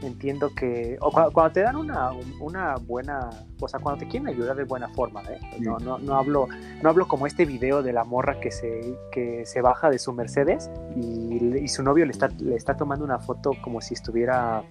[0.02, 4.56] entiendo que o cuando, te dan una, una, buena, o sea, cuando te quieren ayudar
[4.56, 5.40] de buena forma, ¿eh?
[5.60, 6.48] no, no, no, hablo,
[6.82, 10.14] no hablo como este video de la morra que se, que se baja de su
[10.14, 14.64] Mercedes y, y su novio le está, le está tomando una foto como si estuviera,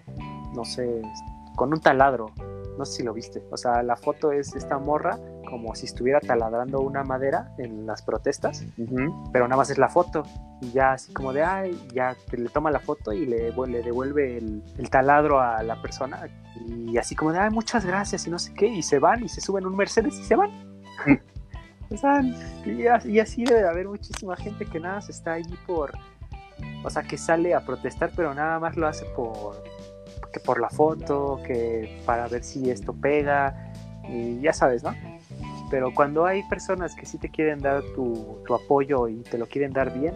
[0.55, 1.03] no sé,
[1.57, 2.33] con un taladro.
[2.79, 3.43] No sé si lo viste.
[3.51, 8.03] O sea, la foto es esta morra como si estuviera taladrando una madera en las
[8.03, 8.65] protestas,
[9.33, 10.23] pero nada más es la foto.
[10.61, 14.39] Y ya así como de, ay, ya le toma la foto y le, le devuelve
[14.39, 16.29] el, taladro a la persona.
[16.67, 18.67] Y así como de, ay, muchas gracias y no sé qué.
[18.67, 20.51] Y se van y se suben un Mercedes y se van.
[21.91, 22.23] o sea,
[22.65, 25.93] y, así debe de haber muchísima gente que nada se está allí por,
[26.85, 29.63] o sea, que sale a protestar, pero nada más lo hace por,
[30.33, 33.73] que por la foto, que para ver si esto pega.
[34.09, 34.95] Y ya sabes, ¿no?
[35.71, 39.73] pero cuando hay personas que sí te quieren dar tu, apoyo y te lo quieren
[39.73, 40.12] dar bien,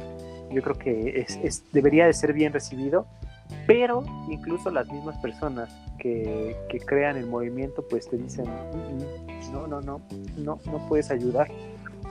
[0.50, 1.26] yo creo que
[1.72, 3.06] debería de ser bien recibido,
[3.66, 9.66] pero incluso las mismas personas que, crean el movimiento pues te dicen, mm, mm, no,
[9.68, 10.00] no, no,
[10.36, 11.48] no, no puedes ayudar.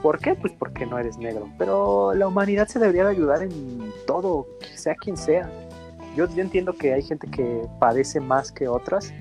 [0.02, 0.34] ¿Por qué?
[0.34, 1.48] Pues porque no eres negro.
[1.56, 5.50] Pero la humanidad se debería de ayudar en todo, sea quien sea.
[6.16, 9.12] Yo, yo entiendo que hay gente que padece más que otras,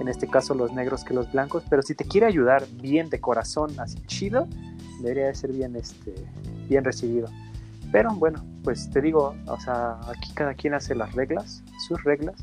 [0.00, 3.20] en este caso los negros que los blancos, pero si te quiere ayudar bien de
[3.20, 4.48] corazón, así chido,
[5.00, 6.12] debería de ser bien, este,
[6.68, 7.28] bien recibido.
[7.92, 12.34] Pero bueno, pues te digo, o sea, aquí cada quien hace las reglas, sus reglas,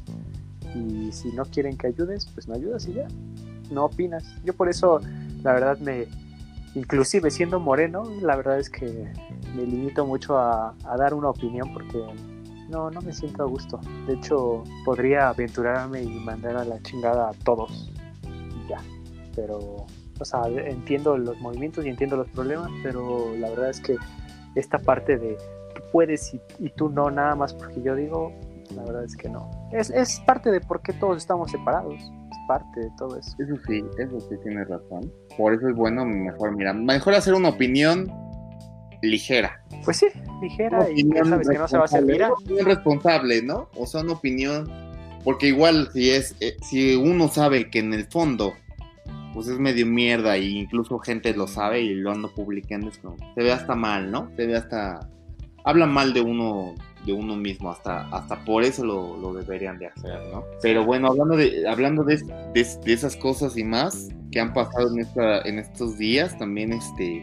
[0.76, 3.08] y si no quieren que ayudes, pues no ayudas y ya,
[3.72, 4.24] no opinas.
[4.46, 5.02] Yo por eso,
[5.44, 6.08] la verdad, me,
[6.76, 9.12] inclusive siendo moreno, la verdad es que
[9.56, 12.06] me limito mucho a, a dar una opinión porque
[12.70, 13.80] no, no me siento a gusto.
[14.08, 17.92] De hecho, podría aventurarme y mandar a la chingada a todos.
[18.24, 18.80] Y ya.
[19.36, 19.86] Pero,
[20.20, 23.96] o sea, entiendo los movimientos y entiendo los problemas, pero la verdad es que
[24.56, 25.38] esta parte de
[25.76, 28.34] tú puedes y, tú no, nada más porque yo digo,
[28.76, 29.50] la verdad es que no.
[29.72, 31.96] Es, es parte de por qué todos estamos separados.
[31.96, 33.36] Es parte de todo eso.
[33.40, 35.12] Eso sí, eso sí tienes razón.
[35.38, 38.12] Por eso es bueno, mejor, mira, mejor hacer una opinión
[39.02, 39.64] ligera.
[39.86, 40.08] Pues sí,
[40.42, 42.32] ligera y sabes que no se va a hacer mirar.
[42.64, 43.70] responsable, ¿no?
[43.76, 44.70] O sea, una opinión,
[45.24, 48.54] porque igual si es, eh, si uno sabe que en el fondo
[49.34, 53.16] pues es medio mierda e incluso gente lo sabe y lo anda publicando, es como,
[53.36, 54.30] se ve hasta mal, ¿no?
[54.36, 55.08] Se ve hasta,
[55.64, 60.20] habla mal de uno de uno mismo, hasta, hasta por eso lo, deberían de hacer,
[60.34, 60.44] ¿no?
[60.62, 62.18] Pero bueno, hablando de, hablando de,
[62.54, 67.22] de, esas cosas y más que han pasado en, esta, en estos días, también este,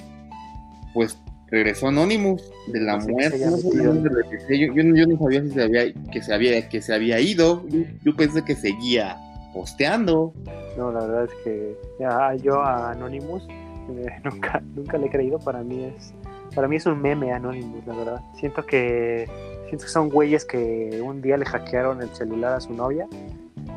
[0.94, 3.38] pues regresó Anonymous de la muerte.
[3.38, 7.64] yo, no sabía si se había, que, se había, que se había ido.
[8.02, 9.16] Yo, pensé que seguía
[9.52, 10.34] posteando.
[10.76, 15.38] No, la verdad es que ya, yo a Anonymous eh, nunca, nunca le he creído.
[15.38, 16.12] Para mí es
[16.56, 18.20] para mí es un meme Anonymous, la verdad.
[18.34, 19.28] Siento que,
[19.68, 23.06] siento que son güeyes que un día le hackearon el celular a su novia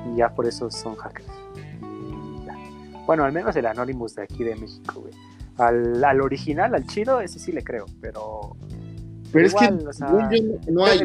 [0.07, 1.27] y ya por eso son hackers.
[3.05, 5.13] Bueno, al menos el Anonymous de aquí de México, güey.
[5.59, 8.55] Al, al original, al chido, ese sí le creo, pero.
[9.31, 9.69] Pero es que
[10.71, 11.01] no hay.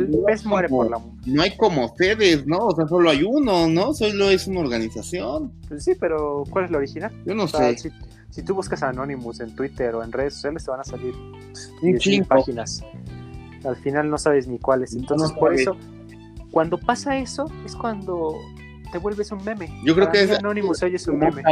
[1.26, 2.58] no hay como sedes, ¿no?
[2.68, 3.92] O sea, solo hay uno, ¿no?
[3.92, 5.52] Solo es una organización.
[5.68, 7.12] Pues sí, pero ¿cuál es la original?
[7.26, 7.76] Yo no sé.
[8.30, 11.14] Si, tú buscas Anonymous en Twitter o en redes sociales, te van a salir
[11.82, 12.82] 10 páginas.
[13.64, 14.94] Al final no sabes ni cuáles.
[14.94, 15.76] Entonces, por eso,
[16.50, 18.38] cuando pasa eso, es cuando
[18.94, 19.68] te vuelves un meme.
[19.82, 21.42] Yo creo que es Anonymous hoy es un meme.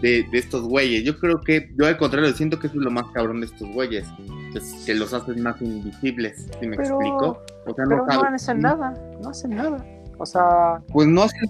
[0.00, 1.02] De, de, estos güeyes.
[1.02, 4.06] Yo creo que, yo al contrario, siento que es lo más cabrón de estos güeyes.
[4.86, 7.42] Que, los hacen más invisibles, si me explico.
[7.66, 9.84] O sea, no, no hacen nada, no hacen nada.
[10.18, 10.80] O sea.
[10.92, 11.48] Pues no hacen,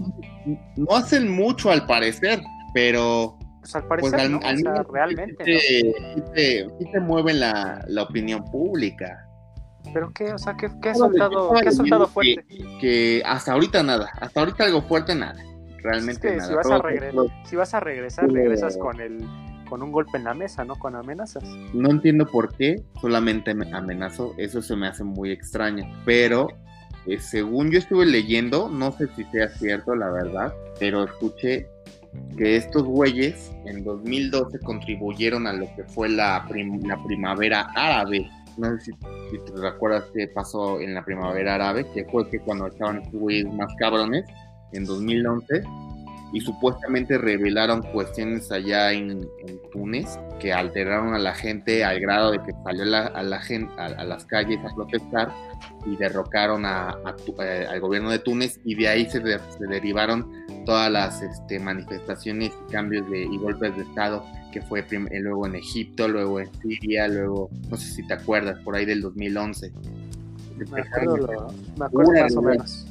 [0.76, 2.40] no hacen mucho al parecer,
[2.72, 3.36] pero.
[3.60, 5.44] Pues al parecer, pues, al, o realmente.
[5.44, 5.92] Sí
[6.34, 9.28] te, te, mueven la, la opinión pública.
[9.92, 10.32] ¿Pero qué?
[10.32, 12.44] O sea, ¿qué, qué ha soltado, ¿qué ha soltado fuerte?
[12.80, 15.42] Que, hasta ahorita nada, hasta ahorita algo fuerte nada,
[15.82, 16.48] realmente nada.
[16.48, 19.24] Si vas, a regresar, si vas a regresar, regresas con el
[19.68, 20.76] con un golpe en la mesa, ¿no?
[20.76, 21.42] Con amenazas.
[21.72, 26.48] No entiendo por qué solamente amenazó, eso se me hace muy extraño, pero
[27.06, 31.68] eh, según yo estuve leyendo, no sé si sea cierto la verdad, pero escuché
[32.36, 36.46] que estos güeyes en 2012 contribuyeron a lo que fue la,
[36.84, 38.92] la primavera árabe no sé
[39.30, 43.52] si, te recuerdas qué pasó en la primavera árabe, que fue que cuando estaban güeyes
[43.52, 44.24] más cabrones,
[44.72, 45.62] en 2011,
[46.34, 49.26] y supuestamente revelaron cuestiones allá en,
[49.72, 54.04] Túnez que alteraron a la gente al grado de que salió a, la gente, a,
[54.04, 55.32] las calles a protestar
[55.86, 56.96] y derrocaron a,
[57.40, 62.72] eh, al gobierno de Túnez y de ahí se, derivaron todas las este, manifestaciones y
[62.72, 67.06] cambios de, y golpes de Estado que fue eh, luego en Egipto, luego en Siria,
[67.08, 69.72] luego, no sé si te acuerdas, por ahí del 2011.
[70.70, 72.86] Me acuerdo, me acuerdo más o menos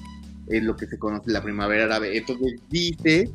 [0.47, 2.17] es lo que se conoce la primavera árabe.
[2.17, 3.29] Entonces dice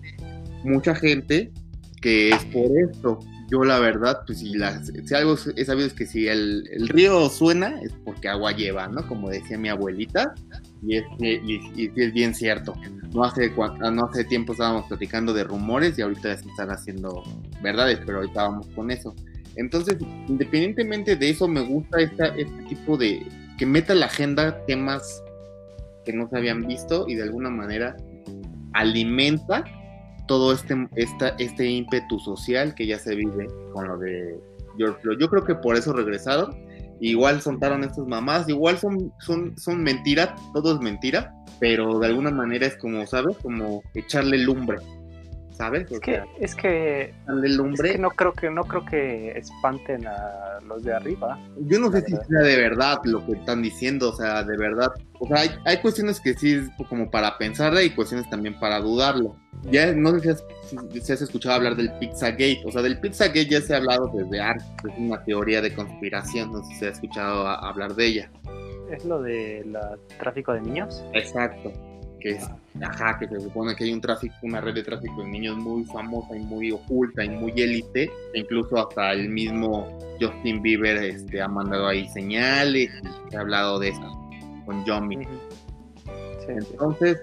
[0.65, 1.53] mucha gente
[2.01, 3.19] que es por esto.
[3.51, 4.53] Yo la verdad, pues si,
[5.07, 9.07] si algo he sabido es que si el, río suena es porque agua lleva, ¿no?
[9.09, 10.35] Como decía mi abuelita,
[10.87, 12.75] y es, y, es bien cierto.
[13.15, 17.23] No hace, no hace tiempo estábamos platicando de rumores y ahorita se están haciendo
[17.63, 19.15] verdades, pero ahorita vamos con eso.
[19.57, 19.97] Entonces,
[20.29, 25.23] independientemente de eso, me gusta este tipo de que meta la agenda temas
[26.09, 27.95] que no se habían visto y de alguna manera
[28.73, 29.63] alimenta
[30.27, 34.41] todo este, esta, este ímpetu social que ya se vive con lo de
[34.79, 35.19] George Floyd.
[35.21, 36.57] Yo creo que por eso regresaron.
[37.01, 42.31] Igual soltaron estas mamás, igual son, son, son mentira, todo es mentira, pero de alguna
[42.31, 43.37] manera es como, ¿sabes?
[43.43, 44.79] Como echarle lumbre
[45.59, 45.91] ¿sabes?
[45.91, 47.15] Es que, es que,
[47.99, 51.39] no creo que no creo que espanten a los de arriba.
[51.59, 54.93] Yo no sé si sea de verdad lo que están diciendo, o sea, de verdad.
[55.19, 59.37] O sea, hay, cuestiones que sí es como para pensarle y cuestiones también para dudarlo.
[59.65, 60.37] Ya no sé
[61.01, 64.41] si has, escuchado hablar del Pizzagate, o sea, del Pizzagate ya se ha hablado desde
[64.41, 68.31] antes, es una teoría de conspiración, no sé si se ha escuchado hablar de ella.
[68.93, 69.77] ¿Es lo del
[70.19, 71.05] tráfico de niños?
[71.13, 71.73] Exacto
[72.19, 72.45] que es,
[72.81, 75.85] ajá, que se supone que hay un tráfico, una red de tráfico de niños muy
[75.85, 81.41] famosa y muy oculta y muy élite, e incluso hasta el mismo Justin Bieber este,
[81.41, 82.91] ha mandado ahí señales
[83.31, 84.31] y ha hablado de eso
[84.65, 85.27] con Yomi.
[86.49, 87.19] Entonces,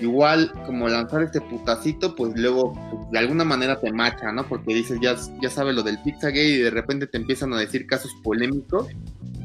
[0.00, 4.46] igual como lanzar este putacito, pues luego pues, de alguna manera te macha, ¿no?
[4.46, 7.58] Porque dices, ya, ya sabes lo del pizza gay y de repente te empiezan a
[7.58, 8.88] decir casos polémicos.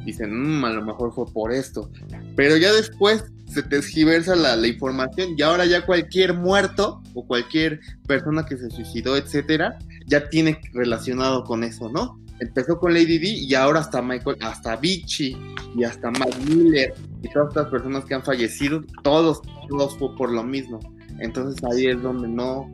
[0.06, 1.90] Dicen, mmm, a lo mejor fue por esto.
[2.36, 7.26] Pero ya después se te esquiversa la, la, información y ahora ya cualquier muerto o
[7.26, 12.20] cualquier persona que se suicidó, etcétera, ya tiene relacionado con eso, ¿no?
[12.40, 15.38] Empezó con Lady D y ahora hasta Michael, hasta Vichy
[15.76, 20.32] y hasta Matt Miller y todas estas personas que han fallecido, todos, todos fue por
[20.32, 20.80] lo mismo.
[21.20, 22.72] Entonces ahí es donde no,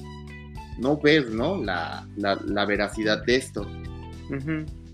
[0.80, 1.62] no ves, ¿no?
[1.62, 3.68] La, la, veracidad de esto.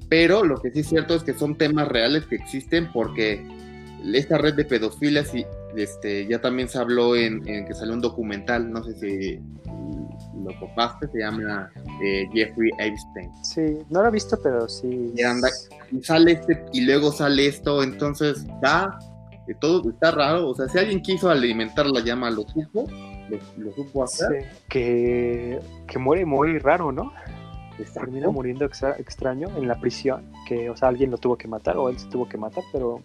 [0.09, 3.45] Pero lo que sí es cierto es que son temas reales que existen porque
[4.11, 5.23] esta red de pedofilia
[5.75, 9.39] este, ya también se habló en, que salió un documental, no sé si
[10.43, 11.71] lo copaste, se llama
[12.03, 13.31] eh, Jeffrey Epstein.
[13.43, 15.13] Sí, no lo he visto, pero sí.
[15.15, 18.99] Y, sale este, y luego sale esto, entonces está,
[19.59, 22.87] todo está raro, o sea, si alguien quiso alimentar la llama, lo supo,
[23.57, 24.45] lo, supo hacer.
[24.69, 27.13] que, que muere muy raro, ¿no?
[27.93, 31.89] Termina muriendo extraño en la prisión, que, o sea, alguien lo tuvo que matar o
[31.89, 33.01] él se tuvo que matar, pero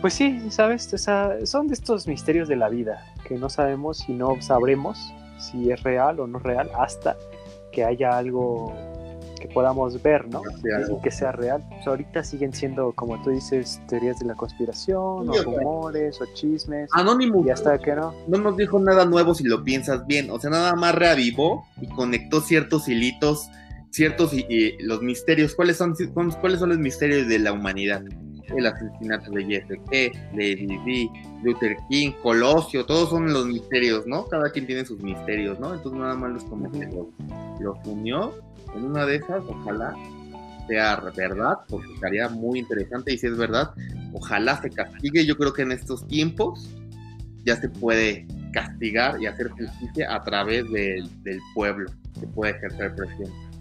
[0.00, 0.90] pues sí, ¿sabes?
[1.44, 5.82] son de estos misterios de la vida que no sabemos y no sabremos si es
[5.82, 7.16] real o no real hasta
[7.72, 8.72] que haya algo
[9.42, 10.40] que podamos ver, ¿no?
[10.62, 11.64] Y que sea real.
[11.68, 16.88] Pues ahorita siguen siendo, como tú dices, teorías de la conspiración, o rumores, o chismes.
[16.92, 17.44] Anónimo.
[17.44, 18.14] Y hasta que no.
[18.28, 20.30] No nos dijo nada nuevo si lo piensas bien.
[20.30, 23.48] O sea, nada más reavivó y conectó ciertos hilitos,
[23.90, 25.56] ciertos y, los misterios.
[25.56, 25.96] ¿Cuáles son,
[26.40, 28.02] ¿Cuáles son los misterios de la humanidad?
[28.56, 31.10] El asesinato de JFK, Lady D,
[31.42, 34.26] Luther King, Colosio, todos son los misterios, ¿no?
[34.26, 35.74] Cada quien tiene sus misterios, ¿no?
[35.74, 38.32] Entonces nada más los como que los, unió
[38.74, 39.94] en una de esas, ojalá
[40.68, 43.72] sea verdad, porque estaría muy interesante y si es verdad,
[44.12, 45.26] ojalá se castigue.
[45.26, 46.70] Yo creo que en estos tiempos
[47.44, 53.51] ya se puede castigar y hacer justicia a través del pueblo, se puede ejercer presión.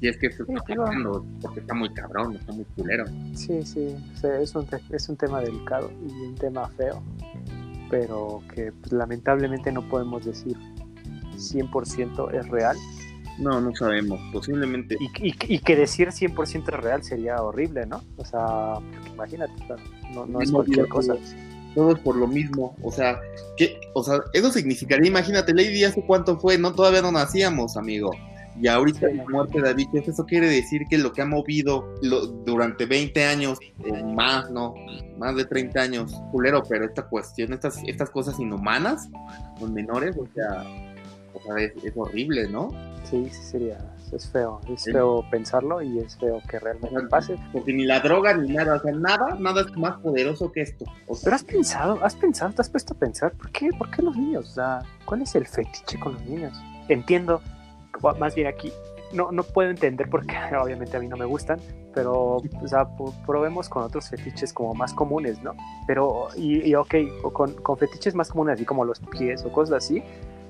[0.00, 3.04] Y es que esto está pasando, porque está muy cabrón, está muy culero.
[3.34, 7.02] Sí, sí, es, un, es un tema delicado y un tema feo,
[7.90, 10.56] pero que pues, lamentablemente no podemos decir
[11.36, 12.76] 100% es real.
[13.38, 14.96] No, no sabemos, posiblemente.
[15.00, 18.02] Y, y, que decir 100% es real sería horrible, ¿no?
[18.16, 18.74] O sea,
[19.12, 19.52] imagínate,
[20.12, 21.14] no, no es cualquier cosa.
[21.74, 23.20] Todo es por lo mismo, o sea,
[23.56, 28.10] que, o sea, eso significaría, imagínate, Lady hace cuánto fue, no, todavía no nacíamos, amigo.
[28.60, 31.94] Y ahorita la muerte de David, eso quiere decir que lo que ha movido
[32.44, 34.74] durante 20 años, eh, más, ¿no?
[35.16, 39.08] Más de 30 años, culero, pero esta cuestión, estas, estas cosas inhumanas,
[39.60, 40.64] los menores, o sea,
[41.34, 42.70] o sea es, horrible, ¿no?
[43.04, 43.78] Sí, sí sería,
[44.12, 47.36] es feo, es feo pensarlo y es feo que realmente pase.
[47.52, 50.84] Porque ni la droga ni nada, o sea, nada, nada es más poderoso que esto.
[51.22, 54.16] Pero has pensado, has pensado, te has puesto a pensar, ¿por qué, por qué los
[54.16, 54.50] niños?
[54.50, 56.52] O sea, ¿cuál es el fetiche con los niños?
[56.88, 57.42] entiendo,
[58.18, 58.72] más bien aquí,
[59.12, 61.58] no, no puedo entender porque obviamente a mí no me gustan,
[61.94, 62.88] pero o sea,
[63.26, 65.54] probemos con otros fetiches como más comunes, ¿no?
[65.86, 66.94] Pero, y, y ok,
[67.32, 70.02] con, con, fetiches más comunes, así como los pies o cosas así,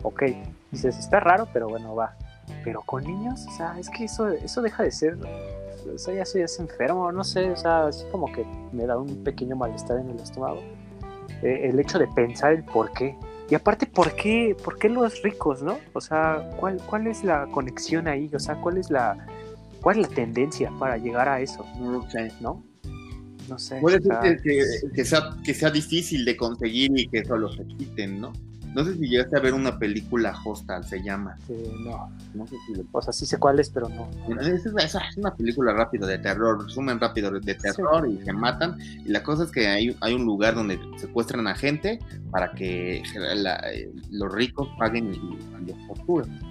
[0.03, 0.25] ok,
[0.71, 2.15] dices, está raro, pero bueno, va.
[2.65, 5.19] Pero con niños, o sea, es que eso, eso deja de ser,
[5.95, 8.99] o sea, ya soy es enfermo, no sé, o sea, así como que me da
[8.99, 10.61] un pequeño malestar en el estómago.
[11.43, 13.17] Eh, el hecho de pensar el por qué.
[13.51, 15.79] Y aparte, ¿por qué, ¿por qué los ricos, no?
[15.95, 18.31] O sea, ¿cuál, ¿cuál es la conexión ahí?
[18.35, 19.27] O sea, ¿cuál es la,
[19.81, 21.65] cuál es la tendencia para llegar a eso?
[21.79, 22.31] No sé.
[22.41, 22.63] ¿No?
[23.49, 23.81] No sé.
[23.81, 28.21] Puede ser que, que, sea, que sea difícil de conseguir y que solo se quiten,
[28.21, 28.33] ¿no?
[28.75, 31.37] No sé si llegaste a ver una película Hostal, se llama.
[31.81, 32.11] no.
[32.35, 34.09] No sé si O sea, sí sé cuál es, pero no.
[34.41, 38.79] Es, es, una película rápida de terror, resumen rápido de terror y se matan.
[38.81, 41.99] Y la cosa es que hay, hay un lugar donde secuestran a gente
[42.31, 46.48] para que eh, los ricos paguen y, y los torturen.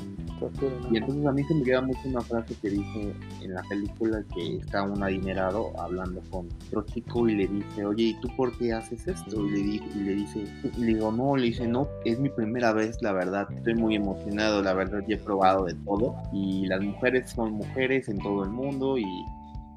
[0.92, 4.24] Y entonces a mí se me queda mucho una frase que dice en la película
[4.36, 8.56] que está un adinerado hablando con otro chico y le dice, oye, ¿y tú por
[8.58, 9.46] qué haces esto?
[9.46, 10.46] Y le, y le dice,
[10.78, 14.62] le digo, no, le dice, no, es mi primera vez, la verdad, estoy muy emocionado,
[14.62, 18.50] la verdad, ya he probado de todo y las mujeres son mujeres en todo el
[18.50, 19.06] mundo y,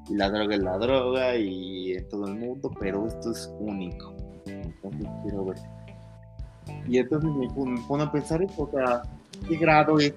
[0.09, 4.13] la droga es la droga y en todo el mundo, pero esto es único.
[4.45, 5.57] Entonces quiero ver.
[6.87, 7.47] Y entonces me
[7.87, 9.03] pone a pensar, o sea,
[9.47, 10.13] ¿qué grado es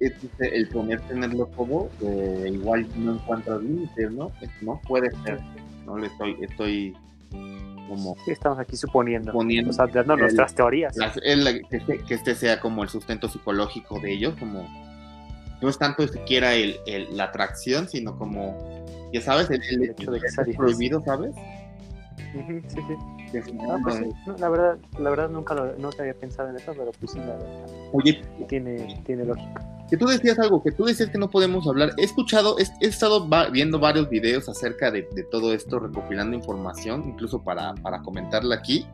[0.00, 4.32] el poner tenerlo como, eh, igual no encuentras límites, ¿no?
[4.62, 5.40] No puede ser,
[5.84, 5.98] ¿no?
[5.98, 6.96] Le estoy, estoy
[7.30, 8.16] como...
[8.24, 10.96] Sí, estamos aquí suponiendo, suponiendo o sea, dando nuestras teorías.
[10.96, 14.66] que, que, este sea como el sustento psicológico de ellos, como...
[15.60, 20.10] No es tanto siquiera el, el, la atracción, sino como, ya sabes, el, el, hecho
[20.10, 21.34] de que sea prohibido, ¿sabes?
[22.32, 22.96] Sí, sí.
[23.32, 27.18] Pues la verdad, la verdad nunca lo, no había pensado en eso, pero pues sí,
[27.18, 27.66] la verdad.
[27.92, 31.90] Oye, tiene, tiene lógica que tú decías algo, que tú decías que no podemos hablar.
[31.98, 35.02] He escuchado, he, estado viendo varios videos acerca de,
[35.32, 38.86] todo esto, recopilando información, incluso para, para comentarla aquí,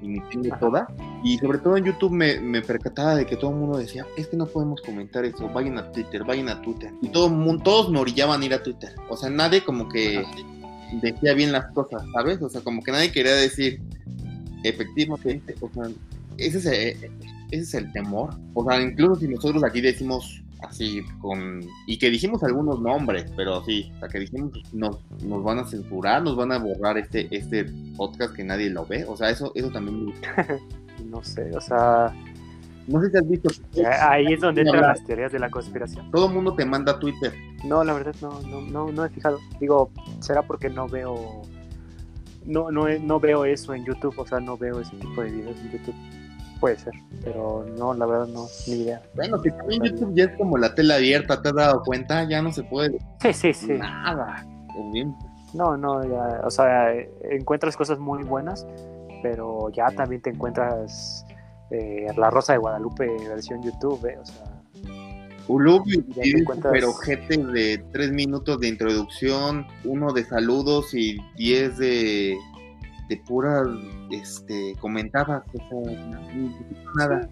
[0.00, 0.20] y
[0.60, 0.86] toda.
[1.24, 4.28] Y sobre todo en YouTube me, me, percataba de que todo el mundo decía, es
[4.28, 6.92] que no podemos comentar eso, vayan a Twitter, vayan a Twitter.
[7.02, 8.94] Y todo mundo, todos me orillaban a ir a Twitter.
[9.08, 10.24] O sea, nadie como que
[11.00, 12.40] decía bien las cosas, ¿sabes?
[12.42, 13.80] O sea, como que nadie quería decir,
[14.62, 15.84] efectivamente, o sea,
[16.38, 16.66] ese es,
[17.50, 18.34] ese es el temor.
[18.54, 23.64] O sea, incluso si nosotros aquí decimos así con y que dijimos algunos nombres, pero
[23.64, 27.28] sí, o sea, que dijimos nos, nos van a censurar, nos van a borrar este
[27.30, 27.64] este
[27.96, 30.14] podcast que nadie lo ve, o sea, eso eso también
[31.10, 32.14] no sé, o sea,
[32.86, 33.48] no sé si has visto.
[34.00, 36.10] Ahí es donde entran las teorías de la conspiración.
[36.10, 37.32] Todo el mundo te manda Twitter.
[37.64, 39.38] No, la verdad no, no, no, no he fijado.
[39.60, 41.42] Digo, será porque no veo,
[42.44, 45.58] no, no, no veo eso en YouTube, o sea, no veo ese tipo de videos
[45.60, 45.94] en YouTube
[46.64, 49.02] puede ser, pero no, la verdad no, ni idea.
[49.14, 52.26] Bueno, que también YouTube ya es como la tela abierta, ¿te has dado cuenta?
[52.26, 52.98] Ya no se puede.
[53.20, 53.72] Sí, sí, sí.
[53.74, 54.46] Nada.
[55.52, 56.90] No, no, ya, o sea,
[57.30, 58.66] encuentras cosas muy buenas,
[59.22, 61.23] pero ya también te encuentras
[61.70, 64.18] eh, La Rosa de Guadalupe versión YouTube, ¿eh?
[64.20, 64.44] o sea.
[66.70, 72.36] pero gente de tres minutos de introducción, uno de saludos y diez de
[73.08, 73.68] de puras
[74.10, 75.98] este, comentadas, o sea,
[76.96, 77.28] nada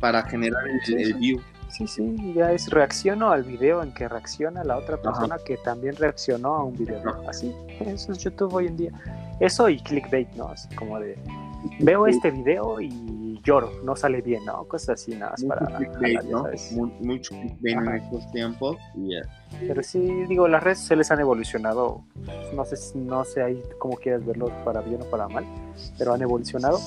[0.00, 1.40] para generar el, view.
[1.68, 5.96] Sí, sí, ya es reacciono al video en que reacciona la otra persona que también
[5.96, 7.02] reaccionó a un video.
[7.28, 8.92] Así, eso es YouTube hoy en día.
[9.40, 10.48] Eso y clickbait, ¿no?
[10.48, 11.18] Así como de,
[11.80, 14.64] veo este video y lloro, no sale bien, ¿no?
[14.64, 15.66] Cosas así, nada más para...
[15.76, 16.46] Clickbait, ¿no?
[17.00, 19.10] Mucho clickbait en estos tiempos y...
[19.66, 22.04] Pero sí, digo, las redes sociales han evolucionado.
[22.54, 25.44] No sé, no sé ahí cómo quieras verlo, para bien o para mal,
[25.98, 26.78] pero han evolucionado.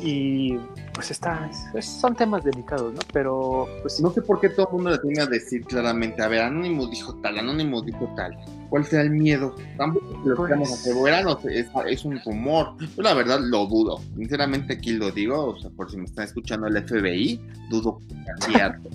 [0.00, 0.56] Y
[0.94, 1.50] pues está,
[1.80, 3.00] son temas delicados, ¿no?
[3.12, 6.28] Pero pues No sé por qué todo el mundo le tiene a decir claramente, a
[6.28, 8.38] ver, Anónimo dijo tal, Anónimo dijo tal.
[8.68, 9.54] ¿Cuál sea el miedo?
[9.76, 10.72] Tampoco lo pues...
[10.72, 12.74] asegurar, o sea, es, es, un rumor.
[12.78, 14.00] Yo la verdad lo dudo.
[14.16, 17.40] Sinceramente aquí lo digo, o sea, por si me están escuchando el FBI,
[17.70, 18.90] dudo que sea cierto.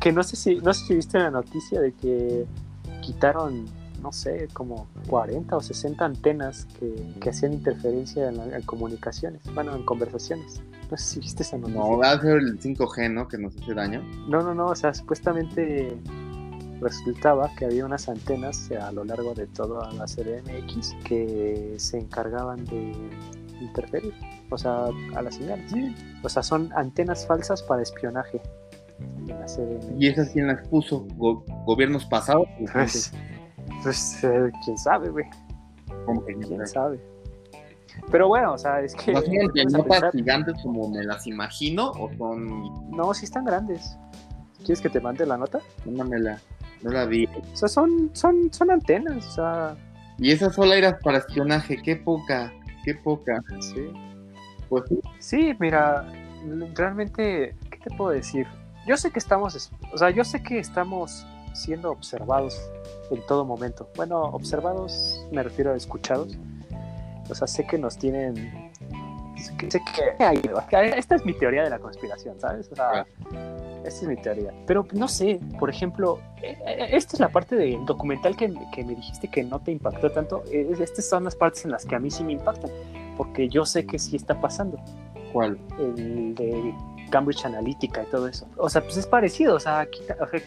[0.00, 2.46] Que, no sé si no sé si viste la noticia de que
[3.00, 3.64] quitaron
[4.02, 10.62] no sé como 40 o 60 antenas que, hacían interferencia en, comunicaciones bueno en conversaciones
[10.90, 13.56] no sé si viste esa noticia no va a ser el 5G no que nos
[13.56, 15.96] hace daño no no no o sea supuestamente
[16.80, 22.64] resultaba que había unas antenas a lo largo de toda la CDMX que se encargaban
[22.64, 22.92] de
[23.60, 24.14] interferir
[24.48, 25.70] o sea a las señales
[26.22, 28.40] o sea son antenas falsas para espionaje
[29.98, 31.06] ¿Y esas quién las puso?
[31.66, 32.48] ¿Gobiernos pasados?
[32.72, 33.12] Pues,
[33.82, 35.24] pues eh, quién sabe, güey.
[36.06, 37.00] ¿Cómo que quién sabe?
[38.10, 39.12] Pero bueno, o sea, es que...
[39.12, 42.90] ¿No son notas gigantes como me las imagino o son...?
[42.90, 43.96] No, sí están grandes.
[44.58, 45.60] ¿Quieres que te mande la nota?
[45.84, 46.40] Mándamela.
[46.82, 47.26] No la vi.
[47.26, 49.76] O sea, son, son, son antenas, o sea...
[50.18, 52.52] Y esa sola era para espionaje, qué poca,
[52.84, 53.42] qué poca.
[53.60, 53.90] Sí.
[54.68, 54.84] Pues
[55.18, 56.06] Sí, mira,
[56.74, 58.46] realmente, ¿qué te puedo decir?
[58.86, 62.60] Yo sé que estamos, o sea, yo sé que estamos siendo observados
[63.10, 63.88] en todo momento.
[63.96, 66.38] Bueno, observados me refiero a escuchados.
[67.28, 68.69] O sea, sé que nos tienen...
[69.40, 72.70] Sé que, que esta es mi teoría de la conspiración, ¿sabes?
[72.72, 73.06] O sea,
[73.84, 74.52] esta es mi teoría.
[74.66, 78.84] Pero no sé, por ejemplo, eh, eh, esta es la parte del documental que, que
[78.84, 80.44] me dijiste que no te impactó tanto.
[80.50, 82.70] Estas son las partes en las que a mí sí me impactan,
[83.16, 84.78] porque yo sé que sí está pasando.
[85.32, 85.58] ¿Cuál?
[85.78, 86.74] El de
[87.10, 88.46] Cambridge Analytica y todo eso.
[88.56, 90.00] O sea, pues es parecido, o sea, aquí,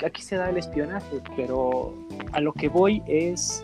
[0.06, 1.94] aquí se da el espionaje, pero
[2.32, 3.64] a lo que voy es...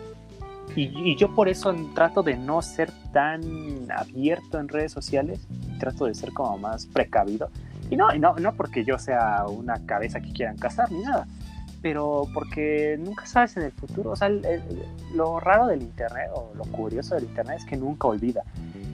[0.76, 3.42] Y, y, yo por eso trato de no ser tan
[3.90, 5.40] abierto en redes sociales,
[5.78, 7.50] trato de ser como más precavido.
[7.90, 11.26] Y no, no, no porque yo sea una cabeza que quieran cazar ni nada,
[11.82, 14.12] pero porque nunca sabes en el futuro.
[14.12, 14.62] O sea, el, el,
[15.14, 18.44] lo raro del Internet o lo curioso del Internet es que nunca olvida.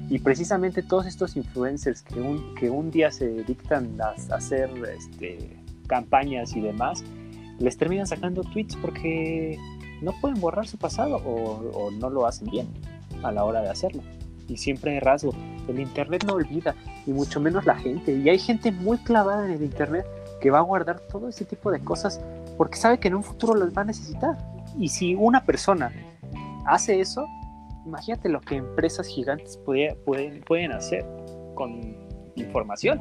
[0.08, 4.70] Y precisamente todos estos influencers que un, que un día se dictan a, a hacer
[4.96, 5.56] este,
[5.88, 7.04] campañas y demás,
[7.58, 9.58] les terminan sacando tweets porque
[10.02, 12.68] no pueden borrar su pasado o, no lo hacen bien
[13.22, 14.02] a la hora de hacerlo.
[14.48, 15.32] Y siempre hay rasgo.
[15.68, 16.74] El Internet no olvida,
[17.06, 18.14] y mucho menos la gente.
[18.14, 20.06] Y hay gente muy clavada en el Internet
[20.40, 22.20] que va a guardar todo ese tipo de cosas
[22.56, 24.36] porque sabe que en un futuro las va a necesitar.
[24.78, 25.92] Y si una persona
[26.66, 27.26] hace eso,
[27.84, 31.04] imagínate lo que empresas gigantes puede, pueden, pueden hacer
[31.54, 31.96] con
[32.36, 33.00] información.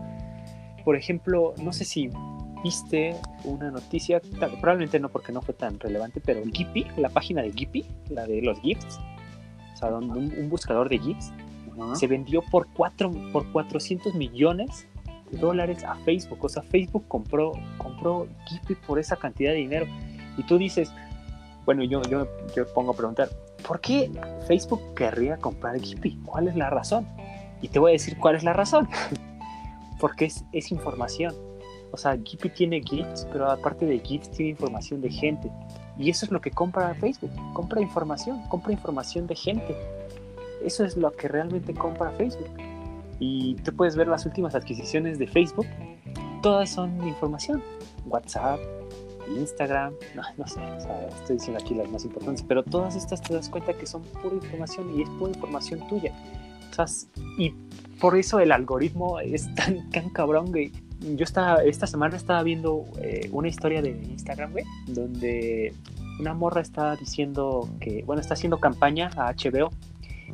[0.83, 2.09] Por ejemplo, no sé si
[2.65, 7.51] viste una noticia, probablemente no porque no fue tan relevante, pero Gippy, la página de
[7.51, 8.99] Gippy, la de los GIFs,
[9.75, 11.31] o sea, un, un buscador de GIFs,
[11.67, 11.95] uh -huh.
[11.95, 14.87] se vendió por, cuatro, por 400 millones
[15.29, 16.43] de dólares a Facebook.
[16.43, 19.85] O sea, Facebook compró, compró Gippy por esa cantidad de dinero.
[20.35, 20.91] Y tú dices,
[21.65, 23.29] bueno, yo, yo, yo pongo a preguntar,
[23.67, 24.09] ¿por qué
[24.47, 26.17] Facebook querría comprar Gippy?
[26.25, 27.05] ¿Cuál es la razón?
[27.61, 28.89] Y te voy a decir cuál es la razón.
[29.99, 31.35] Porque es, es información.
[31.91, 35.51] O sea, Gippy tiene GIFs, pero aparte de GIFs tiene información de gente.
[35.97, 37.31] Y eso es lo que compra Facebook.
[37.53, 39.75] Compra información, compra información de gente.
[40.63, 42.49] Eso es lo que realmente compra Facebook.
[43.19, 45.67] Y tú puedes ver las últimas adquisiciones de Facebook.
[46.41, 47.63] Todas son información.
[48.05, 48.59] WhatsApp,
[49.29, 53.21] Instagram, no, no sé, o sea, estoy diciendo aquí las más importantes, pero todas estas
[53.21, 56.11] te das cuenta que son pura información y es pura información tuya.
[56.71, 56.85] O sea,
[57.37, 57.51] y
[57.99, 60.71] por eso el algoritmo es tan, tan cabrón, güey.
[61.15, 65.73] Yo estaba, esta semana estaba viendo eh, una historia de Instagram, güey, donde
[66.19, 69.69] una morra está diciendo que, bueno, está haciendo campaña a HBO.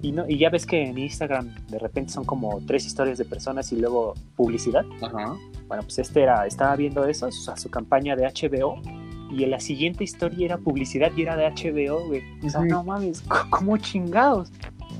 [0.01, 3.25] Y, no, y ya ves que en Instagram de repente son como tres historias de
[3.25, 4.85] personas y luego publicidad.
[5.01, 5.35] Ajá.
[5.67, 8.81] Bueno, pues este era, estaba viendo eso, o sea, su campaña de HBO.
[9.29, 12.21] Y en la siguiente historia era publicidad y era de HBO, güey.
[12.43, 14.51] O sea, no mames, ¿cómo chingados?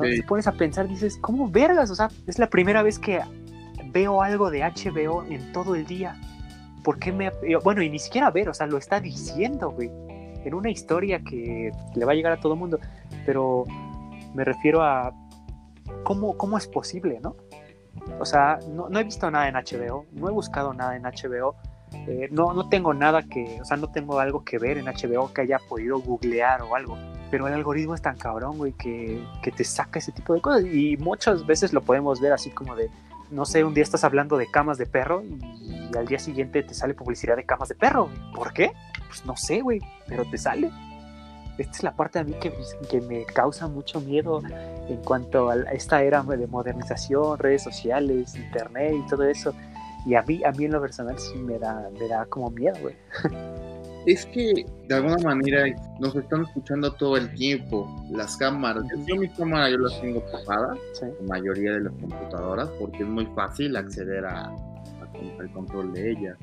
[0.02, 0.18] Sí.
[0.18, 1.92] Te pones a pensar, dices, ¿cómo vergas?
[1.92, 3.20] O sea, es la primera vez que
[3.92, 6.16] veo algo de HBO en todo el día.
[6.84, 7.32] ¿Por qué me.?
[7.64, 9.90] Bueno, y ni siquiera ver, o sea, lo está diciendo, güey.
[10.44, 12.80] En una historia que le va a llegar a todo mundo.
[13.26, 13.66] Pero
[14.34, 15.14] me refiero a.
[16.04, 17.36] ¿Cómo, cómo es posible, no?
[18.20, 21.56] O sea, no, no, he visto nada en HBO, no he buscado nada en HBO,
[21.94, 25.32] eh, no, no tengo nada que, o sea, no tengo algo que ver en HBO
[25.34, 26.98] que haya podido googlear o algo,
[27.30, 30.64] pero el algoritmo es tan cabrón, güey, que, que te saca ese tipo de cosas
[30.66, 32.90] y muchas veces lo podemos ver así como de,
[33.32, 35.40] no sé, un día estás hablando de camas de perro y,
[35.98, 38.72] al día siguiente te sale publicidad de camas de perro, ¿por qué?
[39.08, 40.72] Pues no sé, güey, pero te sale
[41.58, 42.54] esta es la parte a mí que,
[42.90, 44.42] que, me causa mucho miedo
[44.90, 49.54] en cuanto a esta era de modernización, redes sociales, internet y todo eso.
[50.06, 52.76] Y a mí, a mí en lo personal sí me da, me da como miedo,
[52.82, 52.96] güey.
[54.06, 55.66] Es que de alguna manera
[56.00, 57.88] nos están escuchando todo el tiempo.
[58.12, 61.06] Las cámaras, yo mi cámara yo las tengo tapadas, sí.
[61.22, 64.56] la mayoría de las computadoras, porque es muy fácil acceder a, a,
[65.40, 66.38] al control de ellas.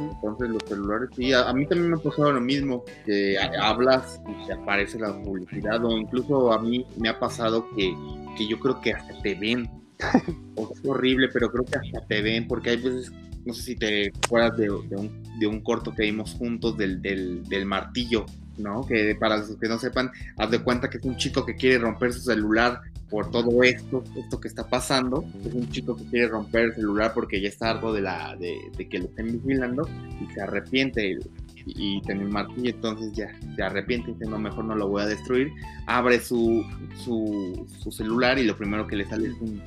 [0.00, 4.20] Entonces los celulares, sí, a, a, mí también me ha pasado lo mismo, que hablas
[4.28, 7.92] y te aparece la publicidad, o incluso a mí me ha pasado que,
[8.36, 9.68] que yo creo que hasta te ven.
[10.56, 13.12] es horrible, pero creo que hasta te ven, porque hay veces,
[13.44, 17.44] no sé si te acuerdas de, un, de un, corto que vimos juntos del, del,
[17.44, 18.26] del martillo,
[18.58, 18.86] ¿no?
[18.86, 21.78] Que para los que no sepan, haz de cuenta que es un chico que quiere
[21.78, 22.80] romper su celular
[23.10, 25.24] por todo esto, esto que está pasando.
[25.44, 28.56] Es un chico que quiere romper el celular porque ya está harto de, la, de,
[28.76, 29.88] de que lo estén vigilando
[30.20, 31.18] y se arrepiente.
[31.66, 35.06] y tenía un martillo, entonces ya se arrepiente, dice, no, mejor no lo voy a
[35.06, 35.52] destruir.
[35.86, 36.64] Abre su,
[36.96, 39.60] su, su celular y lo primero que le sale es un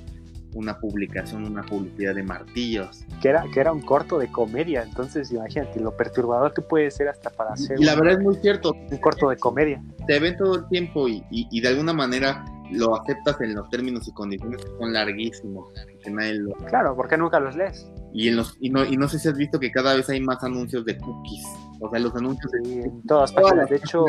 [0.55, 3.05] una publicación, una publicidad de martillos.
[3.21, 7.09] Que era, que era un corto de comedia, entonces imagínate lo perturbador que puede ser
[7.09, 7.79] hasta para hacer.
[7.79, 8.71] Y la verdad es muy cierto.
[8.71, 9.83] Un corto de comedia.
[10.07, 14.07] Te ven todo el tiempo y, y, de alguna manera lo aceptas en los términos
[14.07, 15.71] y condiciones que son larguísimos.
[16.67, 17.87] Claro, porque nunca los lees.
[18.13, 20.21] Y, en los, y, no, y no sé si has visto que cada vez hay
[20.21, 21.45] más anuncios de cookies.
[21.81, 23.69] O sea, los anuncios en todas partes.
[23.69, 24.05] De hecho,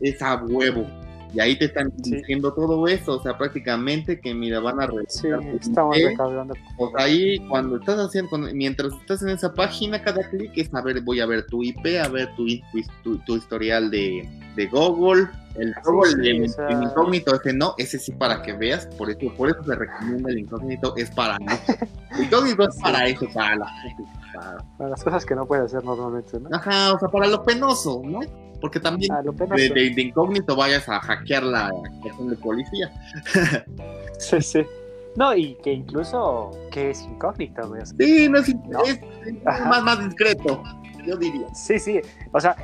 [0.00, 0.86] es a huevo
[1.32, 5.40] y ahí te están diciendo todo eso, o sea, prácticamente que mira, van a revisar.
[5.40, 6.54] Sí, estamos recaudando.
[6.76, 11.00] Pues ahí, cuando estás haciendo, mientras estás en esa página, cada clic es a ver,
[11.02, 12.46] voy a ver tu IP, a ver tu,
[13.24, 15.28] tu, historial de, de, Google.
[15.56, 19.62] El Google el, incógnito, ese no, ese sí para que veas, por eso, por eso
[19.64, 21.36] se recomienda el incógnito, es para
[22.16, 23.70] El incógnito es para eso, para las,
[24.34, 24.64] para...
[24.78, 26.48] para las cosas que no puedes hacer normalmente, ¿no?
[26.52, 28.20] Ajá, o sea, para lo penoso, ¿no?
[28.60, 32.92] Porque también ah, de, incógnito vayas a hackear la estación de policía.
[34.18, 34.66] sí, sí.
[35.16, 37.82] No, y que incluso que es incógnito, güey.
[37.84, 39.00] Sí, no es,
[39.44, 40.62] más, más discreto,
[41.04, 41.52] yo diría.
[41.54, 42.00] Sí, sí.
[42.32, 42.56] O sea,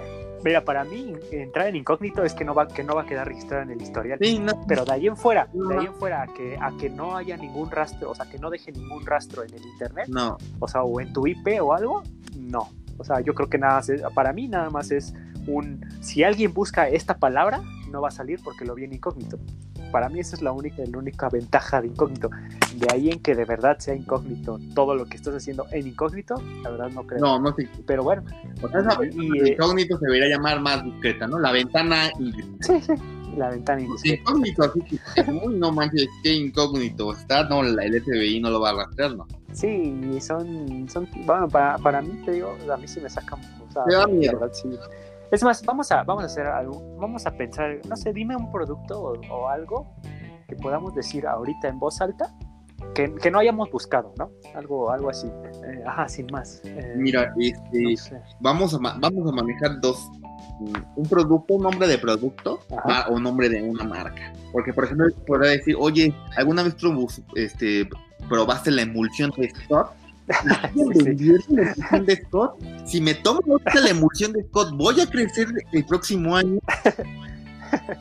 [0.45, 3.27] mira, para mí entrar en incógnito es que no va, que no va a quedar
[3.27, 4.19] registrado en el historial.
[4.21, 4.65] Sí, no.
[4.69, 7.37] Pero de ahí en fuera, de ahí en fuera, a que, a que no haya
[7.37, 10.07] ningún rastro, o sea, que no deje ningún rastro en el internet.
[10.09, 10.39] No.
[10.61, 12.03] O sea, o en tu IP o algo,
[12.39, 12.69] no.
[12.99, 15.13] O sea, yo creo que nada más para mí nada más es
[15.47, 19.39] un, si alguien busca esta palabra, no va a salir porque lo vi en incógnito.
[19.93, 22.29] Para mí esa es la única, la única ventaja de incógnito.
[22.75, 26.43] De ahí en que de verdad sea incógnito todo lo que estás haciendo en incógnito,
[26.63, 27.21] la verdad no creo.
[27.21, 27.69] No, no sé.
[27.87, 28.25] Pero bueno.
[29.13, 31.39] y, eh, incógnito se debería llamar más discreta, ¿no?
[31.39, 32.11] La ventana
[32.61, 32.93] Sí, sí.
[33.37, 34.23] La ventana indiscreta.
[34.23, 38.75] Incógnito, así que no manches, qué incógnito está, no, el FBI no lo va a
[38.75, 39.27] rastrear, ¿no?
[39.53, 43.73] Sí, son, son bueno, para, para mí te digo, a mí sí me sacan, o
[43.73, 44.69] sea, verdad, sí
[45.31, 48.51] es más, vamos a, vamos a hacer algo, vamos a pensar, no sé, dime un
[48.51, 49.95] producto o, algo
[50.49, 52.33] que podamos decir ahorita en voz alta
[52.95, 54.31] que, que, no hayamos buscado, ¿no?
[54.55, 55.27] Algo, algo así.
[55.27, 56.61] Eh, ajá, sin más.
[56.65, 57.97] Eh, Mira, este,
[58.41, 60.11] vamos, a, vamos a manejar dos.
[60.97, 62.61] Un producto, un nombre de producto
[63.09, 64.33] o un nombre de una marca.
[64.53, 66.77] Porque, por ejemplo, podría decir, oye, ¿alguna vez
[67.35, 67.89] este,
[68.29, 69.53] probaste la emulsión de
[70.33, 72.05] Scott?
[72.05, 76.59] de Scott, si me tomo la emulsión de Scott, voy a crecer el próximo año.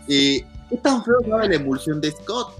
[0.07, 2.53] Eh, ¿Qué tan feo sabe la emulsión de Scott?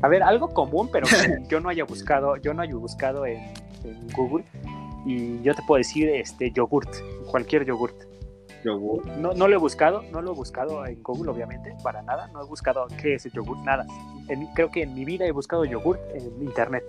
[0.00, 3.52] A ver, algo común, pero que yo no haya buscado, yo no haya buscado en,
[4.16, 4.44] Google.
[5.04, 6.88] Y yo te puedo decir este yogurt,
[7.30, 7.94] cualquier yogurt.
[8.64, 9.04] Yogurt.
[9.18, 12.28] No, no lo he buscado, no lo he buscado en Google, obviamente, para nada.
[12.28, 13.86] No he buscado qué es el yogurt, nada.
[14.54, 16.84] creo que en mi vida he buscado yogurt en internet.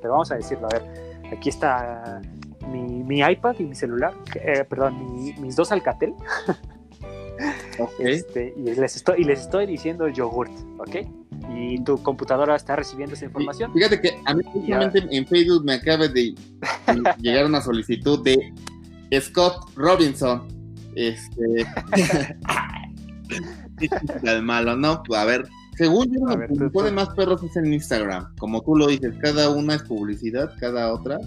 [0.00, 2.20] Pero vamos a decirlo, a ver Aquí está
[2.70, 6.14] mi, iPad y mi celular, eh, perdón, mis dos Alcatel.
[7.98, 10.96] Este, y, les estoy, y les estoy diciendo yogurt, ¿ok?
[11.52, 13.72] Y tu computadora está recibiendo esa información.
[13.72, 16.34] Fíjate que a mí justamente en Facebook me acaba de,
[17.18, 18.52] llegar una solicitud de
[19.20, 20.46] Scott Robinson.
[20.94, 21.66] Este.
[24.22, 25.02] el malo, ¿no?
[25.14, 28.34] A ver, según yo, lo que pone más perros es en Instagram.
[28.36, 31.18] Como tú lo dices, cada una es publicidad, cada otra.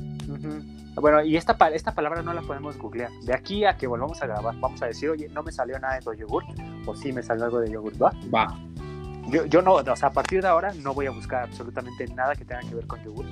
[0.95, 3.12] Bueno, y esta, esta palabra no la podemos googlear.
[3.24, 6.00] De aquí a que volvamos a grabar, vamos a decir, oye, no me salió nada
[6.00, 6.48] de yogurt,
[6.86, 8.12] o sí me salió algo de yogurt, ¿va?
[8.34, 8.60] Va.
[9.30, 12.34] Yo, yo no, o sea, a partir de ahora no voy a buscar absolutamente nada
[12.36, 13.30] que tenga que ver con yogurt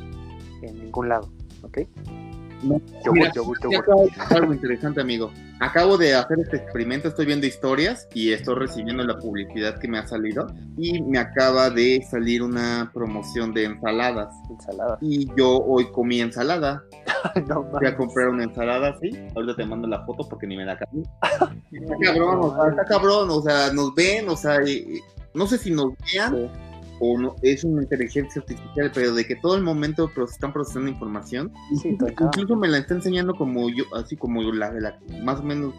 [0.61, 1.29] en ningún lado,
[1.63, 1.79] ¿ok?
[4.29, 5.31] Algo interesante, amigo.
[5.59, 9.97] Acabo de hacer este experimento, estoy viendo historias y estoy recibiendo la publicidad que me
[9.97, 10.47] ha salido
[10.77, 14.33] y me acaba de salir una promoción de ensaladas.
[14.49, 14.97] Ensaladas.
[15.01, 16.83] Y yo hoy comí ensalada.
[17.47, 19.11] no, Voy a comprar una ensalada, sí.
[19.35, 21.03] Ahorita te mando la foto porque ni me da cabrón.
[21.71, 24.59] está cabrón, o sea, está cabrón, o sea, nos ven, o sea,
[25.33, 26.49] no sé si nos vean
[26.99, 31.51] o no, es una inteligencia artificial, pero de que todo el momento están procesando información.
[31.83, 35.73] incluso me la está enseñando como yo, así como yo, la, la, más o menos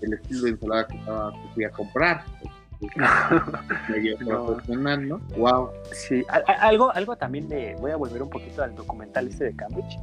[0.00, 2.24] el estilo de ensalada que, estaba, que fui a comprar.
[3.88, 5.18] medio profesional, ¿no?
[5.38, 5.70] Wow.
[5.92, 6.22] Sí,
[6.60, 9.98] algo, algo también de, voy a volver un poquito al documental este de Cambridge.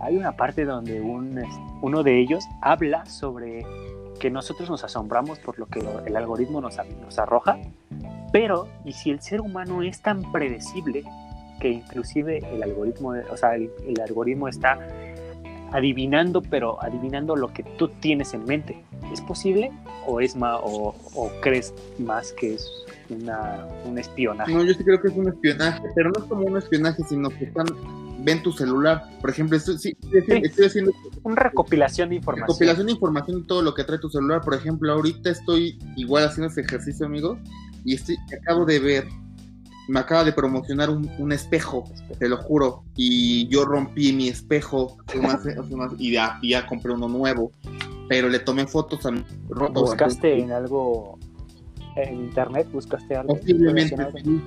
[0.00, 1.40] Hay una parte donde un,
[1.82, 3.64] uno de ellos habla sobre
[4.18, 7.58] que nosotros nos asombramos por lo que el algoritmo nos, nos arroja,
[8.32, 11.04] pero, ¿y si el ser humano es tan predecible
[11.60, 13.70] que inclusive el algoritmo, o sea, el,
[14.06, 14.78] algoritmo está
[15.72, 18.82] adivinando, pero adivinando lo que tú tienes en mente?
[19.12, 19.72] ¿Es posible
[20.06, 20.94] o es más, o,
[21.40, 22.70] crees más que es
[23.10, 24.52] una, un espionaje?
[24.52, 27.30] No, yo sí creo que es un espionaje, pero no es como un espionaje, sino
[27.30, 27.66] que están
[28.26, 29.04] ven tu celular.
[29.20, 32.48] Por ejemplo, estoy, sí, estoy, estoy haciendo Una recopilación de información.
[32.48, 34.40] recopilación de información de todo lo que trae tu celular.
[34.42, 37.38] Por ejemplo, ahorita estoy igual haciendo ese ejercicio, amigo,
[37.86, 39.04] y estoy, acabo de ver,
[39.88, 41.84] me acaba de promocionar un, un espejo,
[42.18, 44.96] te lo juro, y yo rompí mi espejo
[45.98, 47.52] y, ya, y ya compré uno nuevo,
[48.08, 49.82] pero le tomé fotos a mi roto.
[49.82, 51.16] ¿Buscaste en algo
[51.94, 52.68] en internet?
[52.72, 53.36] ¿Buscaste algo?
[53.36, 54.40] Posiblemente sí.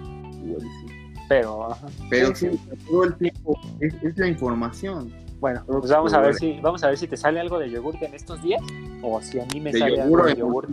[1.30, 1.88] Pero, ajá.
[2.10, 2.60] Pero Sí, sí,
[2.90, 5.14] todo el tiempo es, es la información.
[5.40, 7.96] Bueno, pues vamos a ver si vamos a ver si te sale algo de yogur
[8.02, 8.62] en estos días
[9.02, 10.68] o si a mí me De sale yogur algo de o yogur.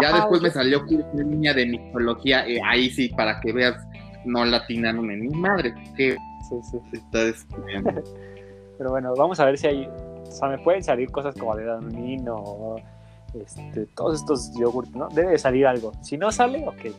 [0.00, 3.76] Ya después me salió que una línea de mitología, eh, ahí sí, para que veas,
[4.24, 6.16] no latinaron en mi madre, que
[6.48, 6.78] Sí, sí.
[6.92, 8.02] está estudiando.
[8.78, 11.64] Pero bueno, vamos a ver si hay, o sea, me pueden salir cosas como de
[11.64, 12.80] Danino o
[13.34, 15.08] este, todos estos yogurts, ¿no?
[15.08, 15.92] Debe de salir algo.
[16.02, 16.94] Si no sale, ok,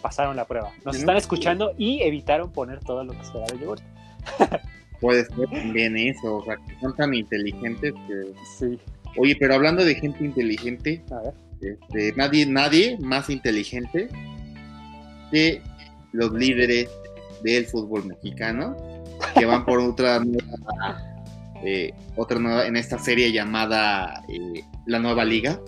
[0.00, 0.70] pasaron la prueba.
[0.84, 3.82] Nos están escuchando y evitaron poner todo lo que será de yogurt.
[5.00, 8.32] Puede ser también eso, o sea, que son tan inteligentes que...
[8.58, 8.78] Sí,
[9.16, 11.34] Oye, pero hablando de gente inteligente, a ver.
[11.60, 14.08] Este, nadie, nadie más inteligente
[15.30, 15.62] que
[16.12, 16.88] los líderes
[17.42, 18.76] del fútbol mexicano,
[19.36, 21.02] que van por otra nueva,
[21.64, 25.60] eh, otra nueva, en esta serie llamada eh, La Nueva Liga,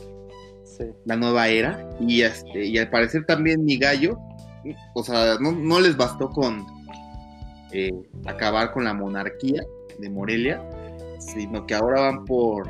[0.64, 0.84] Sí.
[1.04, 4.16] la nueva era, y, este, y al parecer también mi gallo,
[4.94, 6.64] o sea, no, no les bastó con
[7.72, 7.92] eh,
[8.24, 9.62] acabar con la monarquía
[9.98, 10.62] de Morelia,
[11.18, 12.68] sino que ahora van por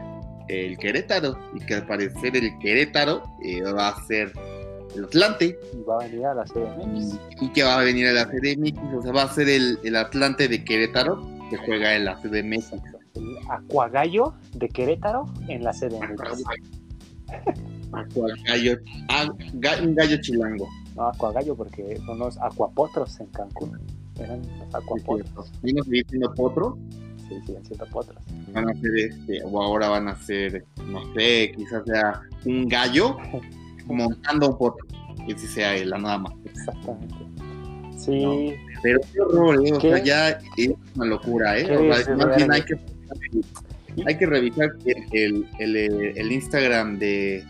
[0.51, 4.32] el Querétaro, y que al parecer el Querétaro eh, va a ser
[4.94, 7.14] el Atlante, Y va a venir a la CDMX.
[7.40, 9.78] y, y que va a venir a la CDMX, o sea, va a ser el,
[9.84, 12.72] el Atlante de Querétaro, que juega en la CDMX.
[13.14, 16.44] El Acuagallo de Querétaro en la CDMX.
[18.46, 18.78] Gallo,
[19.09, 19.28] ah,
[19.82, 20.68] un gallo chilango.
[20.96, 23.78] No, Acuagallo porque son los acuapotros en Cancún.
[24.18, 25.53] Eran los acuapotros.
[25.62, 25.74] Y
[26.36, 26.78] potro,
[27.31, 28.18] Sí, siguen siendo potros.
[28.53, 33.16] van a ser este, o ahora van a ser, no sé, quizás sea un gallo
[33.87, 34.85] montando un potro,
[35.26, 36.33] que sí sea la nada más.
[36.45, 37.14] Exactamente.
[37.97, 39.72] Sí, Pero qué horror, ¿eh?
[39.72, 41.66] o sea, ya es una locura, ¿eh?
[41.66, 42.55] Qué O sea, más bien desvergue.
[42.55, 44.70] hay que, hay que revisar
[45.12, 47.45] el, el, el- el Instagram de,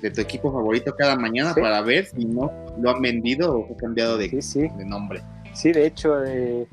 [0.00, 1.60] de tu equipo favorito cada mañana Sí.
[1.60, 2.50] para ver si no
[2.80, 4.60] lo han vendido o fue cambiado de, sí, sí.
[4.78, 5.20] de nombre.
[5.52, 6.66] Sí, de hecho, eh,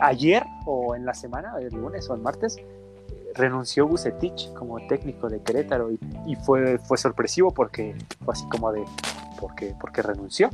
[0.00, 2.56] ayer o en la semana, el lunes o el martes,
[3.34, 8.72] renunció Bucetich como técnico de Querétaro y, y fue, fue sorpresivo porque fue así como
[8.72, 8.84] de,
[9.40, 10.50] porque, porque renunció.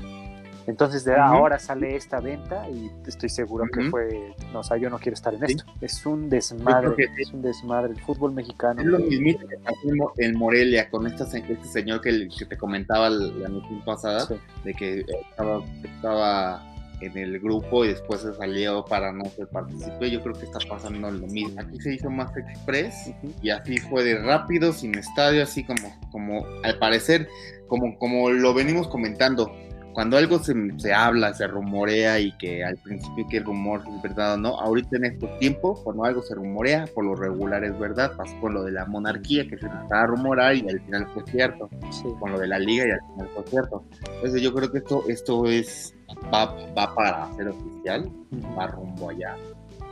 [0.69, 1.21] Entonces de Ujú.
[1.23, 3.91] ahora sale esta venta y estoy seguro que Ujú.
[3.91, 5.55] fue, no, o sea, yo no quiero estar en Sí.
[5.55, 5.65] esto.
[5.81, 7.93] Es un desmadre, que es un desmadre.
[7.95, 8.81] El fútbol mexicano.
[8.83, 12.45] Es lo mismo que pasó en Mo- en Morelia con esta, este señor que, que
[12.45, 14.35] te comentaba la noche pasada, Sí.
[14.65, 16.63] de que estaba, estaba
[17.01, 20.11] en el grupo y después se salió para no ser participé.
[20.11, 21.61] Yo creo que está pasando lo mismo.
[21.61, 26.47] Aquí se hizo más express y así fue de rápido, sin estadio, así como, como
[26.65, 27.29] al parecer,
[27.69, 29.53] como, como lo venimos comentando.
[29.99, 34.01] Cuando algo se, se habla, se rumorea y que al principio que el rumor es
[34.01, 37.77] verdad o no, ahorita en estos tiempos, cuando algo se rumorea, por lo regular es
[37.77, 38.13] verdad.
[38.17, 41.25] Pasó con lo de la monarquía, que se empezaba a rumorar y al final fue
[41.27, 41.69] cierto.
[41.91, 42.05] Sí.
[42.21, 43.85] Con lo de la liga y al final fue cierto.
[44.15, 45.93] Entonces yo creo que esto, esto es,
[46.33, 48.09] va, va para ser oficial
[48.57, 49.35] va rumbo allá.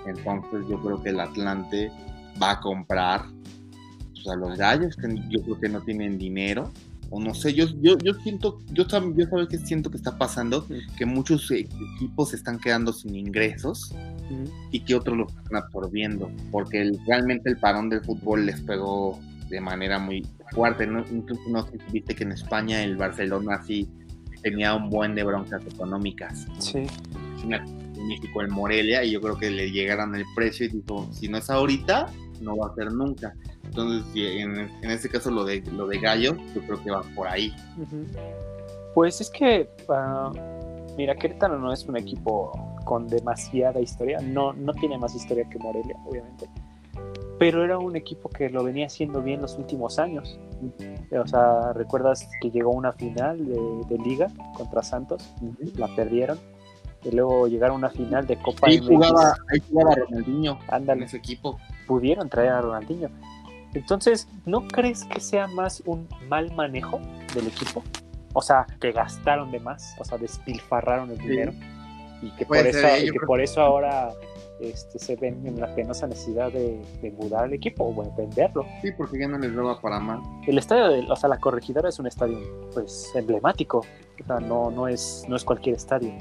[0.06, 1.90] Entonces yo creo que el Atlante
[2.40, 3.22] va a comprar
[4.12, 6.70] pues, a los gallos, que yo creo que no tienen dinero.
[7.10, 9.14] O no sé, yo, yo, yo siento, yo, sabes
[9.48, 10.66] que siento que está pasando,
[10.98, 13.92] que muchos eh, equipos se están quedando sin ingresos
[14.30, 14.50] Ujú.
[14.72, 19.20] y que otros los están absorbiendo, porque el- realmente el parón del fútbol les pegó
[19.48, 20.86] de manera muy fuerte.
[20.86, 21.04] ¿no?
[21.10, 23.88] Incluso no sé si viste que en España el Barcelona sí
[24.42, 26.46] tenía un buen de broncas económicas.
[26.58, 26.82] Sí.
[27.48, 31.28] en México, en Morelia, y yo creo que le llegaron el precio y dijo, si
[31.28, 32.06] no es ahorita,
[32.40, 33.34] no va a ser nunca.
[33.64, 37.28] Entonces, en, en este caso lo de lo de Gallo, yo creo que va por
[37.28, 37.54] ahí.
[38.94, 40.32] Pues es que, ah,
[40.96, 42.52] mira, Querétaro no es un equipo
[42.84, 46.48] con demasiada historia, no, no tiene más historia que Morelia, obviamente,
[47.38, 50.38] pero era un equipo que lo venía haciendo bien los últimos años.
[51.12, 55.34] O sea, ¿recuerdas que llegó una final de, de liga contra Santos?
[55.76, 56.38] La perdieron.
[57.04, 61.18] Y luego llegaron a una final de Copa Ahí jugaba, ahí jugaba Ronaldinho en ese
[61.18, 61.58] equipo.
[61.86, 63.08] Pudieron traer a Ronaldinho.
[63.74, 67.00] Entonces, ¿no crees que sea más un mal manejo
[67.34, 67.82] del equipo?
[68.32, 71.28] O sea, que gastaron de más, o sea, despilfarraron el Sí.
[71.28, 71.52] dinero.
[72.22, 73.06] Y que, Puede por ser, eso, ¿eh?
[73.06, 74.10] y que por eso ahora
[74.60, 76.80] este, se ven en la penosa necesidad de,
[77.18, 78.64] mudar el equipo o venderlo.
[78.82, 80.20] Sí, porque ya no les daba para más.
[80.46, 82.38] El estadio, de, o sea, la corregidora es un estadio
[82.74, 86.12] pues emblemático, o sea, no, no, es, no es cualquier estadio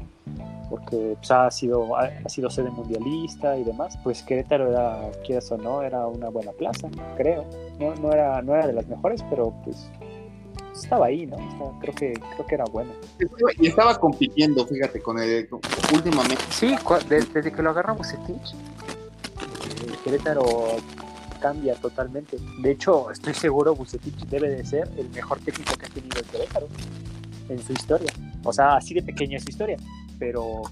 [0.69, 5.57] porque pues, ha sido ha, sido sede mundialista y demás pues Querétaro era quieras o
[5.57, 7.45] no era una buena plaza creo
[7.79, 9.89] no, no era no era de las mejores pero pues
[10.75, 11.37] estaba ahí, ¿no?
[11.79, 12.91] creo que creo que era bueno.
[13.59, 15.47] Y estaba compitiendo, fíjate, con el
[15.93, 16.43] últimamente.
[16.51, 16.75] Sí,
[17.07, 18.55] desde, que lo agarramos Bucetich,
[19.87, 20.77] el Querétaro
[21.39, 22.37] cambia totalmente.
[22.61, 26.25] De hecho, estoy seguro Bucetich debe de ser el mejor técnico que ha tenido el
[26.25, 26.67] Querétaro
[27.49, 28.11] en su historia.
[28.43, 29.77] O sea, así de pequeña es su historia,
[30.19, 30.63] pero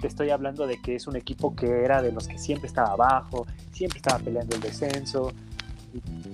[0.00, 2.92] te estoy hablando de que es un equipo que era de los que siempre estaba
[2.92, 5.32] abajo, siempre estaba peleando el descenso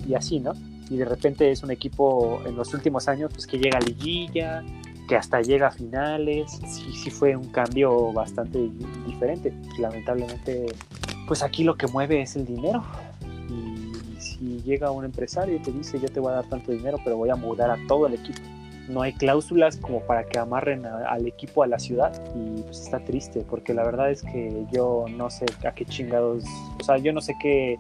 [0.06, 0.52] y así, ¿no?
[0.90, 4.64] Y de repente es un equipo en los últimos años pues que llega a liguilla,
[5.08, 8.70] que hasta llega a finales, sí, sí fue un cambio bastante
[9.06, 9.52] diferente.
[9.78, 10.66] Lamentablemente,
[11.26, 12.82] pues aquí lo que mueve es el dinero.
[13.48, 16.98] Y si llega un empresario y te dice yo te voy a dar tanto dinero,
[17.04, 18.40] pero voy a mudar a todo el equipo.
[18.88, 23.00] No hay cláusulas como para que amarren al equipo a la ciudad y pues está
[23.00, 26.44] triste porque la verdad es que yo no sé a qué chingados,
[26.80, 27.76] o sea, yo no sé qué,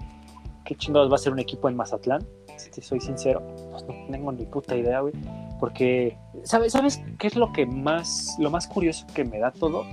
[0.64, 2.26] qué chingados va a ser un equipo en Mazatlán
[2.56, 5.14] si te soy sincero, pues no tengo ni puta idea, güey.
[5.58, 9.84] Porque, ¿sabes, ¿sabes qué es lo que más, lo más curioso que me da todo?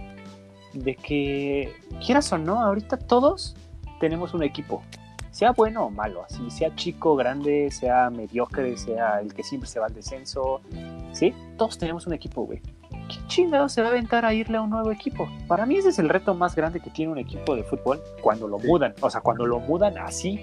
[0.73, 1.73] De que,
[2.05, 3.55] quieras o no, ahorita todos
[3.99, 4.83] tenemos un equipo.
[5.31, 9.79] Sea bueno o malo, así, sea chico, grande, sea mediocre, sea el que siempre se
[9.79, 10.61] va al descenso,
[11.11, 11.33] ¿sí?
[11.57, 12.61] Todos tenemos un equipo, güey.
[13.07, 15.27] ¿Qué chingado se va a aventar a irle a un nuevo equipo?
[15.47, 18.47] Para mí ese es el reto más grande que tiene un equipo de fútbol cuando
[18.47, 18.93] lo mudan.
[19.01, 20.39] O sea, cuando lo mudan así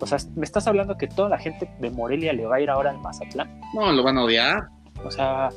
[0.00, 2.70] o sea, ¿me estás hablando que toda la gente de Morelia le va a ir
[2.70, 3.60] ahora al Mazatlán?
[3.74, 4.68] No, lo van a odiar.
[5.04, 5.50] O sea,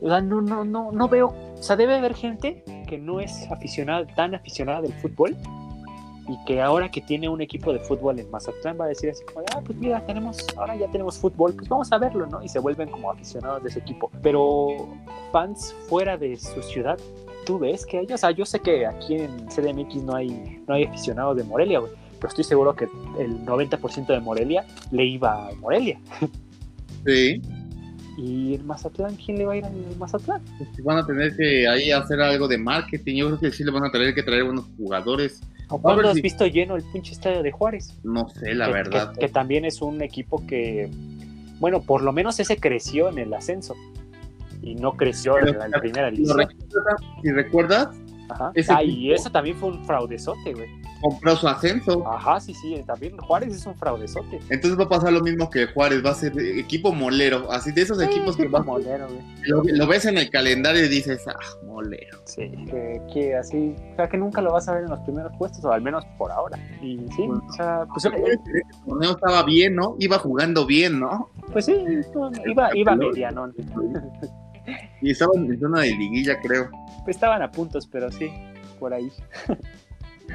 [0.00, 1.34] no, no, no, no veo.
[1.58, 5.36] O sea, debe haber gente que no es aficionada, tan aficionada del fútbol
[6.28, 9.24] y que ahora que tiene un equipo de fútbol en Mazatlán va a decir así
[9.24, 12.42] como, ah, pues mira, tenemos, ahora ya tenemos fútbol, pues vamos a verlo, ¿no?
[12.42, 14.10] Y se vuelven como aficionados de ese equipo.
[14.22, 14.88] Pero
[15.32, 16.98] fans fuera de su ciudad,
[17.44, 20.74] tú ves que ellos, o sea, yo sé que aquí en CDMX no hay, no
[20.74, 22.84] hay aficionados de Morelia, güey pero estoy seguro que
[23.18, 25.98] el 90% de Morelia le iba a Morelia.
[27.04, 27.42] Sí.
[28.16, 29.16] ¿Y el Mazatlán?
[29.16, 30.40] ¿Quién le va a ir al Mazatlán?
[30.56, 33.16] Pues van a tener que ahí hacer algo de marketing.
[33.16, 35.40] Yo creo que sí le van a tener que traer buenos jugadores.
[35.66, 37.98] cuándo has visto lleno el pinche estadio de Juárez?
[38.04, 39.14] No sé, la verdad.
[39.18, 40.88] Que, también es un equipo que,
[41.58, 43.74] bueno, por lo menos ese creció en el ascenso
[44.62, 46.46] y no creció en la, primera división.
[47.20, 47.88] Si recuerdas,
[48.32, 48.52] Ajá.
[48.68, 50.68] Ah, y eso también fue un fraudezote, güey.
[51.00, 52.06] Compró su ascenso.
[52.06, 54.38] Ajá, sí, sí, también Juárez es un fraudezote.
[54.50, 57.82] Entonces va a pasar lo mismo que Juárez, va a ser equipo molero, así de
[57.82, 59.76] esos equipos que va molero, güey.
[59.76, 62.18] Lo, ves en el calendario y dices, ah, molero.
[62.24, 62.50] Sí,
[63.12, 65.72] que, así, o sea, que nunca lo vas a ver en los primeros puestos, o
[65.72, 66.58] al menos por ahora.
[66.80, 68.14] Y sí, o sea, pues el,
[68.86, 69.96] torneo estaba bien, ¿no?
[69.98, 71.30] Iba jugando bien, ¿no?
[71.52, 71.74] Pues sí,
[72.46, 73.52] iba, iba mediano.
[75.00, 76.70] Y estaban en zona de liguilla, creo.
[77.04, 78.30] Pues estaban a puntos, pero sí,
[78.78, 79.10] por ahí.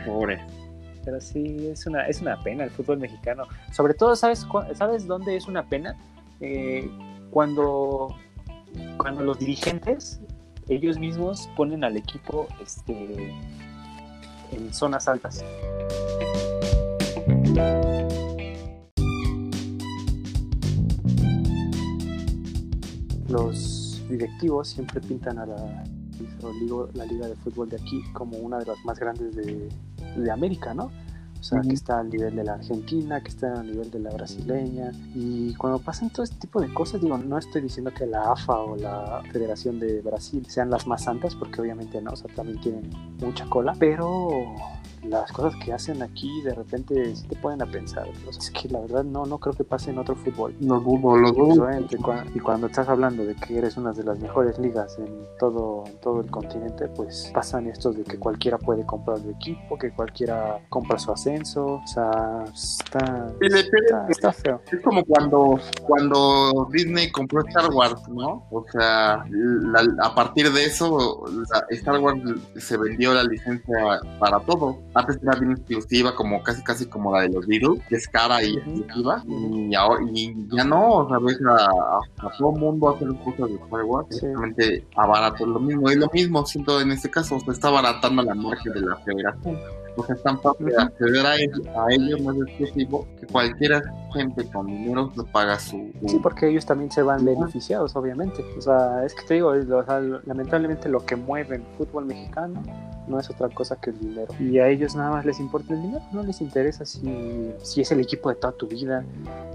[0.05, 0.39] Pobre.
[1.05, 3.45] Pero sí, es una, es una pena el fútbol mexicano.
[3.71, 5.95] Sobre todo, ¿sabes, ¿sabes dónde es una pena?
[6.41, 6.89] Eh,
[7.31, 8.15] cuando,
[8.97, 10.19] cuando los dirigentes,
[10.67, 13.33] ellos mismos ponen al equipo este,
[14.51, 15.45] en zonas altas.
[23.29, 23.76] Los
[24.09, 25.83] directivos siempre pintan a la,
[26.93, 29.69] la liga de fútbol de aquí como una de las más grandes de,
[30.15, 30.91] de América, ¿no?
[31.39, 34.09] O sea, que está al nivel de la Argentina, que está al nivel de la
[34.09, 34.91] brasileña.
[35.13, 38.57] Y cuando pasan todo este tipo de cosas, digo, no estoy diciendo que la AFA
[38.57, 42.59] o la Federación de Brasil sean las más santas, porque obviamente no, o sea, también
[42.59, 42.89] tienen
[43.21, 44.29] mucha cola, pero
[45.09, 48.07] las cosas que hacen aquí de repente sí te ponen a pensar.
[48.29, 50.55] es que la verdad no, no creo que pase en otro fútbol.
[50.59, 54.97] No fútbol, lo Y cuando estás hablando de que eres una de las mejores ligas
[54.99, 59.77] en todo, todo el continente, pues pasan estos de que cualquiera puede comprar el equipo,
[59.77, 61.81] que cualquiera compra su ascenso.
[61.83, 63.33] O sea, está,
[64.09, 64.61] está, feo.
[64.71, 68.45] Es como cuando, cuando Disney compró Star Wars, ¿no?
[68.51, 69.25] O sea,
[70.01, 71.23] a partir de eso,
[71.69, 72.21] Star Wars
[72.57, 77.21] se vendió la licencia para todo antes era bien exclusiva, como casi casi como la
[77.21, 79.23] de los Beatles, que es cara y exclusiva.
[79.27, 83.83] Y, ahora, y ya no, o sea, ves a, todo mundo hacer cosas de Star
[83.83, 85.89] Wars, simplemente abarato lo mismo.
[85.89, 89.59] Es lo mismo, siento en este caso, se está abaratando la margen de la federación.
[89.95, 93.83] O sea, es tan fácil acceder a, ellos, más exclusivo, que cualquier
[94.13, 98.43] gente con dinero paga su, Sí, porque ellos también se van beneficiados, obviamente.
[98.57, 99.53] O sea, es que te digo,
[100.25, 102.61] lamentablemente lo que mueve el fútbol mexicano
[103.07, 104.33] no es otra cosa que el dinero.
[104.39, 107.91] Y a ellos nada más les importa el dinero, no les interesa si, si es
[107.91, 109.03] el equipo de toda tu vida,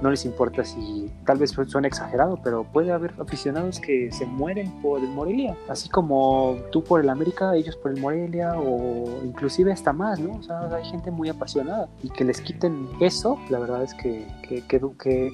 [0.00, 4.70] no les importa si tal vez suena exagerado, pero puede haber aficionados que se mueren
[4.80, 9.72] por el Morelia, así como tú por el América, ellos por el Morelia o inclusive
[9.72, 10.38] hasta más, ¿no?
[10.38, 14.26] O sea, hay gente muy apasionada y que les quiten eso, la verdad es que,
[14.42, 14.80] que, que,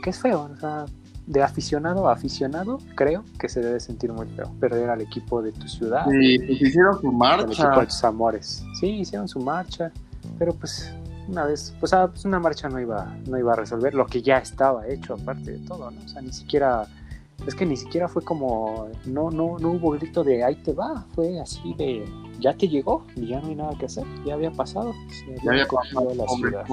[0.02, 0.86] que es feo, o sea,
[1.26, 4.50] de aficionado a aficionado, creo que se debe sentir muy feo.
[4.58, 6.06] Perder al equipo de tu ciudad.
[6.08, 7.44] Sí, pues hicieron su marcha.
[7.44, 8.64] El equipo de tus amores.
[8.80, 9.92] Sí, hicieron su marcha,
[10.38, 10.90] pero pues
[11.28, 14.22] una vez, pues, ah, pues, una marcha no iba, no iba a resolver lo que
[14.22, 16.00] ya estaba hecho, aparte de todo, ¿no?
[16.02, 16.86] O sea, ni siquiera,
[17.46, 21.04] es que ni siquiera fue como, no, no, no hubo grito de ahí te va,
[21.14, 22.04] fue así de
[22.38, 24.94] ya te llegó y ya no hay nada que hacer, ya había pasado,
[25.42, 26.64] ya había pasado la ciudad.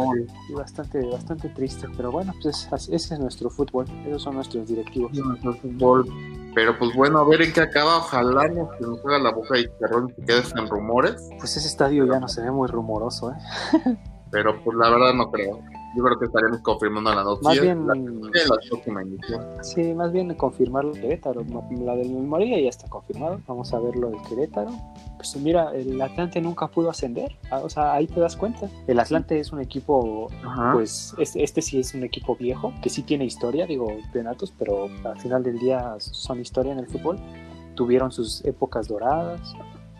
[0.49, 5.13] Y bastante, bastante triste, pero bueno, pues ese es nuestro fútbol, esos son nuestros directivos.
[5.13, 6.07] nuestro fútbol.
[6.53, 9.59] Pero pues bueno, a ver en qué acaba, ojalá no se nos haga la boca
[9.59, 11.29] y que quedes en rumores.
[11.39, 13.97] Pues ese estadio ya no se ve muy rumoroso, ¿eh?
[14.31, 15.59] pero pues la verdad no creo
[15.95, 17.49] yo creo que estaremos confirmando la noticia.
[17.49, 19.63] Más bien, la, la.
[19.63, 21.45] Sí, más bien confirmar el Querétaro.
[21.83, 23.39] La del Morelia ya está confirmado.
[23.47, 24.71] Vamos a ver lo del Querétaro.
[25.15, 27.35] Pues mira, el Atlante nunca pudo ascender.
[27.49, 28.69] Ah, o sea, ahí te das cuenta.
[28.87, 30.29] El Atlante es un equipo,
[30.73, 34.89] pues este, este, sí es un equipo viejo, que sí tiene historia, digo, penatos, pero
[35.03, 37.17] al final del día son historia en el fútbol.
[37.75, 39.53] Tuvieron sus épocas doradas,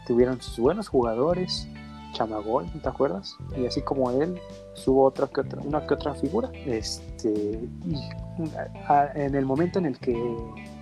[0.05, 1.67] tuvieron sus buenos jugadores,
[2.16, 3.36] Chamagol, ¿te acuerdas?
[3.57, 4.39] Y así como él,
[4.74, 6.49] subo otra que otra, una que otra figura.
[6.66, 7.95] Este, y
[9.16, 10.16] en el momento en el que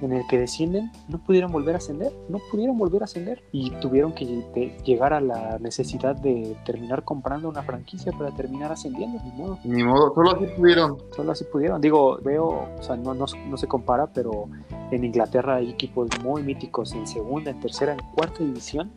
[0.02, 3.72] en el que descienden, no pudieron volver a ascender, no pudieron volver a ascender y
[3.72, 9.32] tuvieron que llegar a la necesidad de terminar comprando una franquicia para terminar ascendiendo, ni
[9.32, 9.60] modo.
[9.64, 10.98] Ni modo, solo así pudieron.
[11.16, 11.80] Solo así pudieron.
[11.80, 14.50] Digo, veo, o sea, no, no, no se compara, pero
[14.92, 18.92] en Inglaterra hay equipos muy míticos en segunda, en tercera, en cuarta división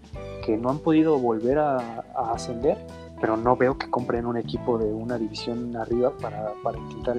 [0.47, 2.79] que no han podido volver a, ascender,
[3.21, 7.17] pero no veo que compren un equipo de una división arriba para, para intentar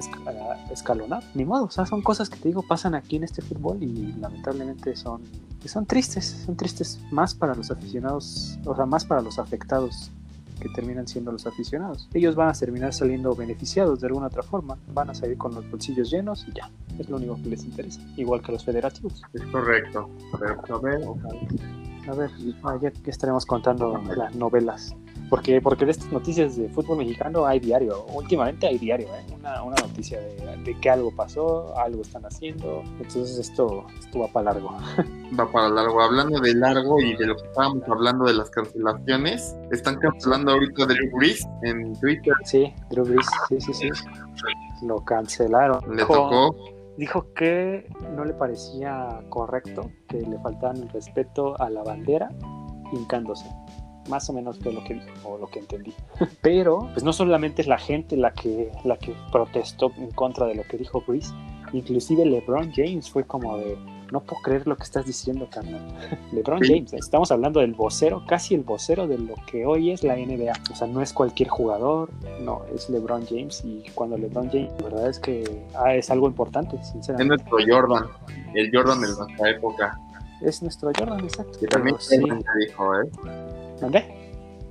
[0.72, 1.22] escalonar.
[1.34, 4.12] Ni modo, o sea, son cosas que te digo pasan aquí en este fútbol y
[4.18, 5.22] lamentablemente son,
[5.66, 10.10] son tristes, son tristes más para los aficionados, o sea, más para los afectados
[10.58, 12.08] que terminan siendo los aficionados.
[12.14, 15.70] Ellos van a terminar saliendo beneficiados de alguna otra forma, van a salir con los
[15.70, 19.22] bolsillos llenos y ya, es lo único que les interesa, igual que los federativos.
[19.34, 20.08] Es correcto,
[20.40, 21.02] ver, a ver,
[22.08, 22.30] a ver,
[22.80, 24.94] ya que estaremos contando las novelas.
[25.28, 28.06] Porque, porque de estas noticias de fútbol mexicano hay diario.
[28.14, 29.26] Últimamente hay diario, ¿eh?
[29.38, 32.82] una, una, noticia de, que algo pasó, algo están haciendo.
[32.98, 34.74] Entonces esto, esto va para largo.
[35.38, 36.00] Va para largo.
[36.00, 40.86] Hablando de largo y de lo que estábamos hablando de las cancelaciones, están cancelando ahorita
[40.86, 42.32] Drew Brees en Twitter.
[42.44, 43.90] Sí, Drew Brees, sí, sí, sí.
[44.86, 45.80] Lo cancelaron.
[45.94, 46.56] Le tocó
[46.98, 52.28] dijo que no le parecía correcto que le faltaran el respeto a la bandera
[52.92, 53.46] hincándose.
[54.10, 55.94] Más o menos fue lo que dijo, o lo que entendí.
[56.42, 60.56] Pero, pues no solamente es la gente la que, la que protestó en contra de
[60.56, 61.32] lo que dijo Chris,
[61.72, 63.78] inclusive LeBron James fue como de,
[64.12, 65.80] no puedo creer lo que estás diciendo, carnal.
[66.32, 70.16] LeBron James, estamos hablando del vocero, casi el vocero de lo que hoy es la
[70.16, 70.52] NBA.
[70.70, 73.62] O sea, no es cualquier jugador, no, es LeBron James.
[73.64, 77.42] Y cuando LeBron James, la verdad es que ah, es algo importante, sinceramente.
[77.42, 78.04] Es nuestro Jordan,
[78.54, 79.98] el Jordan de nuestra época.
[80.42, 81.58] Es nuestro Jordan, exacto.
[81.60, 82.18] Y también sí.
[82.66, 83.10] dijo, ¿eh?
[83.80, 84.04] ¿Dónde?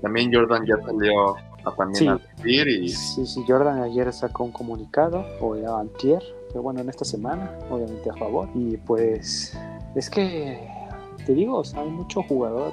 [0.02, 1.36] También Jordan ya salió
[1.66, 2.90] a también a decir y...
[2.90, 7.52] Sí, sí, Jordan ayer sacó un comunicado, o ya antier, pero bueno, en esta semana,
[7.70, 8.50] obviamente a favor.
[8.56, 9.58] Y pues
[9.96, 10.68] es que,
[11.26, 12.72] te digo, hay mucho jugador,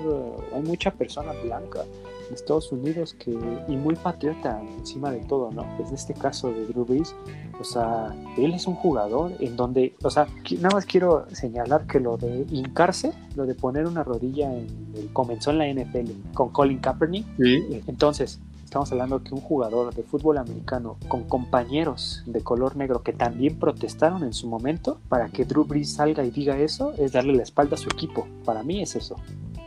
[0.54, 1.82] hay mucha persona blanca
[2.28, 3.36] en Estados Unidos que,
[3.68, 5.62] y muy patriota encima de todo, ¿no?
[5.80, 7.14] Es en este caso de Drew Brees,
[7.60, 10.26] o sea, él es un jugador en donde, o sea,
[10.60, 15.50] nada más quiero señalar que lo de hincarse, lo de poner una rodilla en comenzó
[15.50, 17.26] en la NFL con Colin Kaepernick.
[17.36, 17.82] ¿Sí?
[17.86, 18.40] Entonces,
[18.74, 23.56] estamos hablando que un jugador de fútbol americano con compañeros de color negro que también
[23.56, 27.44] protestaron en su momento para que Drew Brees salga y diga eso es darle la
[27.44, 28.26] espalda a su equipo.
[28.44, 29.14] Para mí es eso,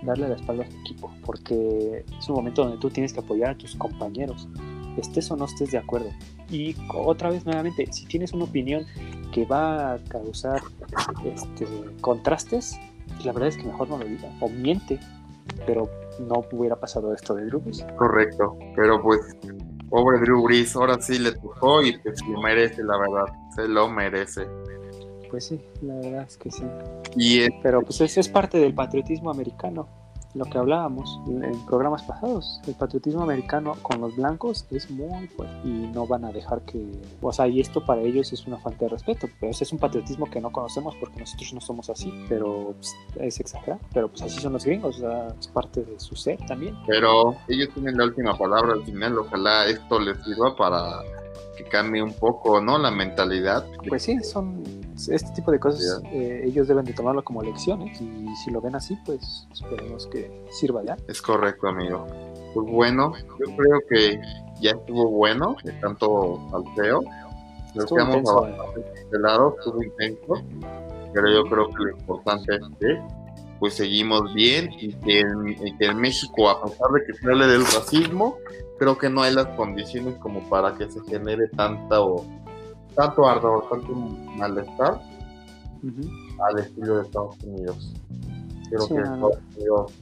[0.01, 3.51] darle la espalda a su equipo, porque es un momento donde tú tienes que apoyar
[3.51, 4.49] a tus compañeros,
[4.97, 6.09] estés o no estés de acuerdo.
[6.51, 8.85] Y otra vez nuevamente, si tienes una opinión
[9.31, 10.61] que va a causar
[11.23, 11.65] este,
[12.01, 12.77] contrastes,
[13.23, 14.99] la verdad es que mejor no lo diga o miente,
[15.65, 15.89] pero
[16.19, 17.85] no hubiera pasado esto de Drew Brees.
[17.97, 19.19] Correcto, pero pues
[19.89, 23.89] pobre Drew Brees, ahora sí le tocó y pues lo merece, la verdad, se lo
[23.89, 24.47] merece.
[25.29, 26.63] Pues sí, la verdad es que sí.
[27.15, 29.87] Y Pero pues es, es parte del patriotismo americano.
[30.37, 32.61] Lo que hablábamos en programas pasados.
[32.67, 36.85] El patriotismo americano con los blancos es muy fuerte y no van a dejar que,
[37.21, 40.29] o sea, y esto para ellos es una falta de respeto, pero es un patriotismo
[40.29, 44.39] que no conocemos porque nosotros no somos así, pero pues, es exagerado, pero pues así
[44.39, 45.01] son los gringos,
[45.39, 46.75] es parte de su ser también.
[46.87, 51.01] Pero ellos tienen la última palabra al final, ojalá esto les sirva para
[51.57, 52.77] que cambie un poco, ¿no?
[52.77, 53.65] La mentalidad.
[53.87, 54.63] Pues sí, son
[55.09, 58.75] este tipo de cosas, eh, ellos deben de tomarlo como lecciones y si lo ven
[58.75, 60.97] así, pues esperemos que sirva ya.
[61.07, 62.05] Es correcto, amigo.
[62.53, 64.19] Pues bueno, yo creo que
[64.59, 67.03] ya estuvo bueno, de tanto salteo.
[67.75, 68.93] Nos quedamos intenso, eh.
[68.95, 70.43] este lado, estuvo intenso,
[71.13, 73.01] pero yo creo que lo importante es que
[73.59, 78.37] pues seguimos bien y que en, México, a pesar de que se hable del racismo,
[78.77, 82.25] creo que no hay las condiciones como para que se genere tanta o,
[82.95, 85.01] tanto ardor, tanto malestar
[86.47, 87.93] al estilo de Estados Unidos.
[88.69, 89.93] Creo que Estados Unidos,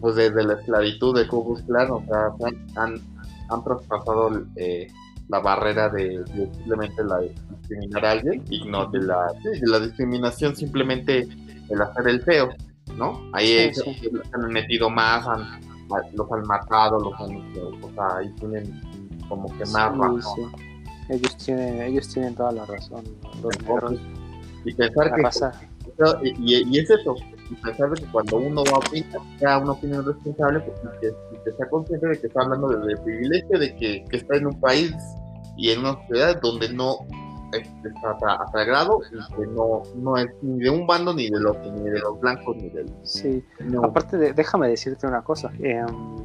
[0.00, 2.34] pues desde la esclavitud de Ku Klux o sea,
[2.76, 3.00] han,
[3.48, 4.88] han traspasado eh,
[5.30, 6.24] la barrera de,
[6.54, 11.28] simplemente la discriminar a alguien y no de la, de la discriminación simplemente
[11.68, 12.50] el hacer el feo.
[12.96, 13.20] ¿No?
[13.32, 15.26] Ahí se han metido más,
[16.14, 17.36] los han matado, los han,
[17.82, 18.80] o sea, ahí tienen
[19.28, 20.52] como que más razón.
[21.08, 23.04] Ellos tienen, ellos tienen toda la razón,
[23.42, 23.54] los.
[24.64, 25.22] Y pensar que,
[26.22, 27.16] y, es eso,
[27.50, 31.68] y pensar que cuando uno va a opinar, sea una opinión responsable, pues que, sea
[31.68, 34.94] consciente de que está hablando del privilegio de que, que está en un país
[35.56, 36.98] y en una sociedad donde no
[37.52, 41.90] está sagrado y que no, no es ni de un bando ni de los ni
[41.90, 43.44] de los blancos ni de los sí
[43.82, 45.82] aparte de, déjame decirte una cosa eh,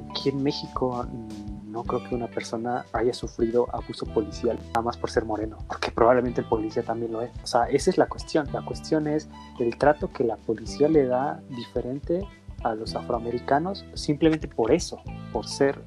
[0.09, 4.97] aquí en México mm, no creo que una persona haya sufrido abuso policial nada más
[4.97, 7.32] por ser moreno porque probablemente el policía también lo es.
[7.43, 8.47] O sea esa es la cuestión.
[8.53, 9.28] La cuestión es
[9.59, 12.21] el trato que la policía le da diferente
[12.63, 15.01] a los afroamericanos simplemente por eso
[15.34, 15.82] por ser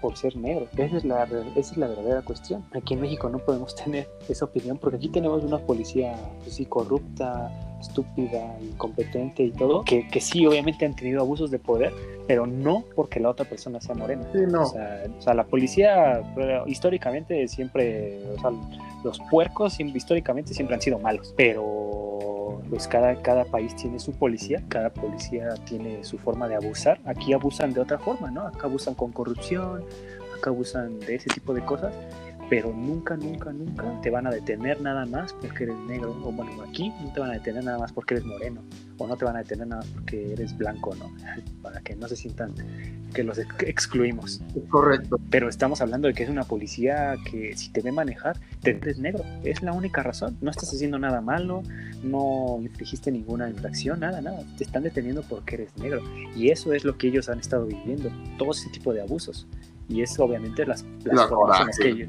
[0.00, 0.66] por ser negro.
[0.76, 2.64] Esa es, la, esa es la verdadera cuestión.
[2.72, 7.50] Aquí en México no podemos tener esa opinión porque aquí tenemos una policía pues, corrupta,
[7.80, 11.92] estúpida, incompetente y todo, que, que, sí, obviamente han tenido abusos de poder,
[12.26, 14.26] pero no porque la otra persona sea morena.
[14.34, 14.62] no.
[14.62, 16.22] o, sea, o, sea, la policía
[16.66, 18.50] históricamente siempre, o sea,
[19.04, 22.31] los puercos históricamente siempre han sido malos, pero
[22.68, 27.00] pues cada, cada país tiene su policía, cada policía tiene su forma de abusar.
[27.04, 28.46] Aquí abusan de otra forma, ¿no?
[28.46, 29.84] Acá abusan con corrupción,
[30.36, 31.94] acá abusan de ese tipo de cosas
[32.52, 36.10] pero nunca, nunca, nunca te van a detener nada más porque eres negro.
[36.22, 38.60] O bueno, aquí no te van a detener nada más porque eres moreno.
[38.98, 41.10] O no te van a detener nada más porque eres blanco, ¿no?
[41.62, 42.52] Para que no se sientan
[43.14, 44.42] que los excluimos.
[44.68, 45.18] correcto.
[45.30, 48.98] Pero estamos hablando de que es una policía que si te ve manejar, te eres
[48.98, 49.24] negro.
[49.44, 50.36] Es la única razón.
[50.42, 51.62] No estás haciendo nada malo,
[52.02, 54.44] no infligiste ninguna infracción, nada, nada.
[54.58, 56.02] Te están deteniendo porque eres negro.
[56.36, 58.10] Y eso es lo que ellos han estado viviendo.
[58.36, 59.46] Todo ese tipo de abusos.
[59.88, 62.08] Y es obviamente las, las formas que ellos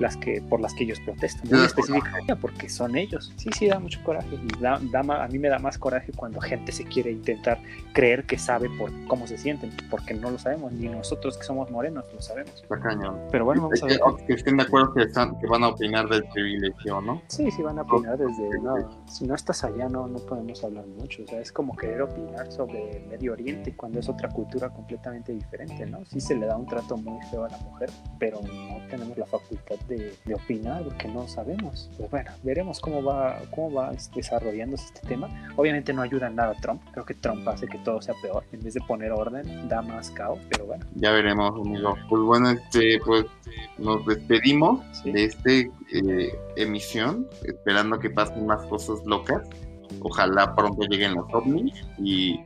[0.00, 3.32] las que por las que ellos protestan, muy específicamente porque son ellos.
[3.36, 4.28] Sí, sí, da mucho coraje.
[4.34, 7.60] Y da, a mí me da más coraje cuando gente se quiere intentar
[7.92, 11.70] creer que sabe por cómo se sienten, porque no lo sabemos, ni nosotros que somos
[11.70, 12.62] morenos lo sabemos.
[12.62, 13.18] Está cañón.
[13.30, 14.00] Pero bueno, vamos a ver.
[14.26, 17.22] Que, estén de acuerdo que, están, que van a opinar del privilegio, ¿no?
[17.28, 18.60] Sí, sí, van a opinar desde.
[18.60, 21.22] No, si no estás allá, no, no podemos hablar mucho.
[21.22, 25.32] O sea, es como querer opinar sobre el Medio Oriente cuando es otra cultura completamente
[25.32, 26.04] diferente, ¿no?
[26.04, 29.26] Sí se le da un trato muy feo a la mujer, pero no tenemos la
[29.26, 31.90] facultad de, opinar porque no sabemos.
[31.96, 35.28] Pues bueno, veremos cómo va, cómo va desarrollándose este tema.
[35.56, 36.82] Obviamente no ayuda en nada Trump.
[36.92, 38.44] Creo que Trump hace que todo sea peor.
[38.52, 40.84] En vez de poner orden, da más caos, pero bueno.
[40.94, 41.94] Ya veremos, amigo.
[42.08, 43.26] Pues bueno, este, pues
[43.78, 49.48] nos despedimos de este eh, emisión, esperando que pasen más cosas locas.
[50.00, 52.40] Ojalá pronto lleguen los ovnis y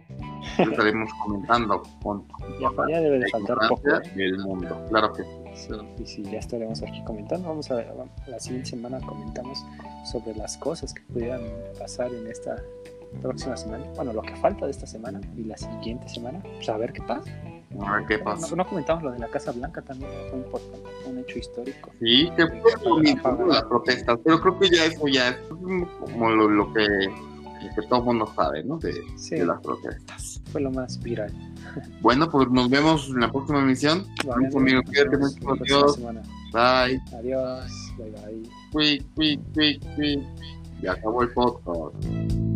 [0.59, 2.27] estaremos comentando con
[2.61, 4.13] ya, debe de faltar poco ¿eh?
[4.15, 4.85] del mundo.
[4.91, 5.31] Claro que sí.
[5.55, 7.93] Sí, y si ya estaremos aquí comentando, vamos a ver,
[8.29, 9.65] la siguiente semana comentamos
[10.05, 11.41] sobre las cosas que pudieran
[11.79, 12.63] pasar en esta
[13.23, 16.77] próxima semana, bueno, lo que falta de esta semana y la siguiente semana, pues a
[16.77, 17.31] ver qué pasa.
[17.85, 18.57] A ver qué pasa.
[18.57, 21.91] No, comentamos lo de la Casa Blanca también, fue importante, fue un hecho histórico.
[22.01, 23.03] Sí, que fue
[23.47, 26.87] las protestas, pero creo que ya eso ya es como lo, que,
[27.75, 28.79] que todo el mundo sabe, ¿no?
[28.79, 28.95] De,
[29.31, 30.41] de las protestas.
[30.51, 31.33] Fue lo más viral.
[32.01, 34.07] Bueno, pues nos vemos en la próxima emisión.
[34.27, 35.53] Vale, conmigo, cuídate mucho.
[35.53, 35.99] Adiós.
[36.53, 37.01] Bye.
[37.19, 37.71] Adiós.
[37.99, 38.43] Bye bye.
[38.73, 40.23] Quick, quick, quick, quick.
[40.81, 42.48] Ya acabó el podcast.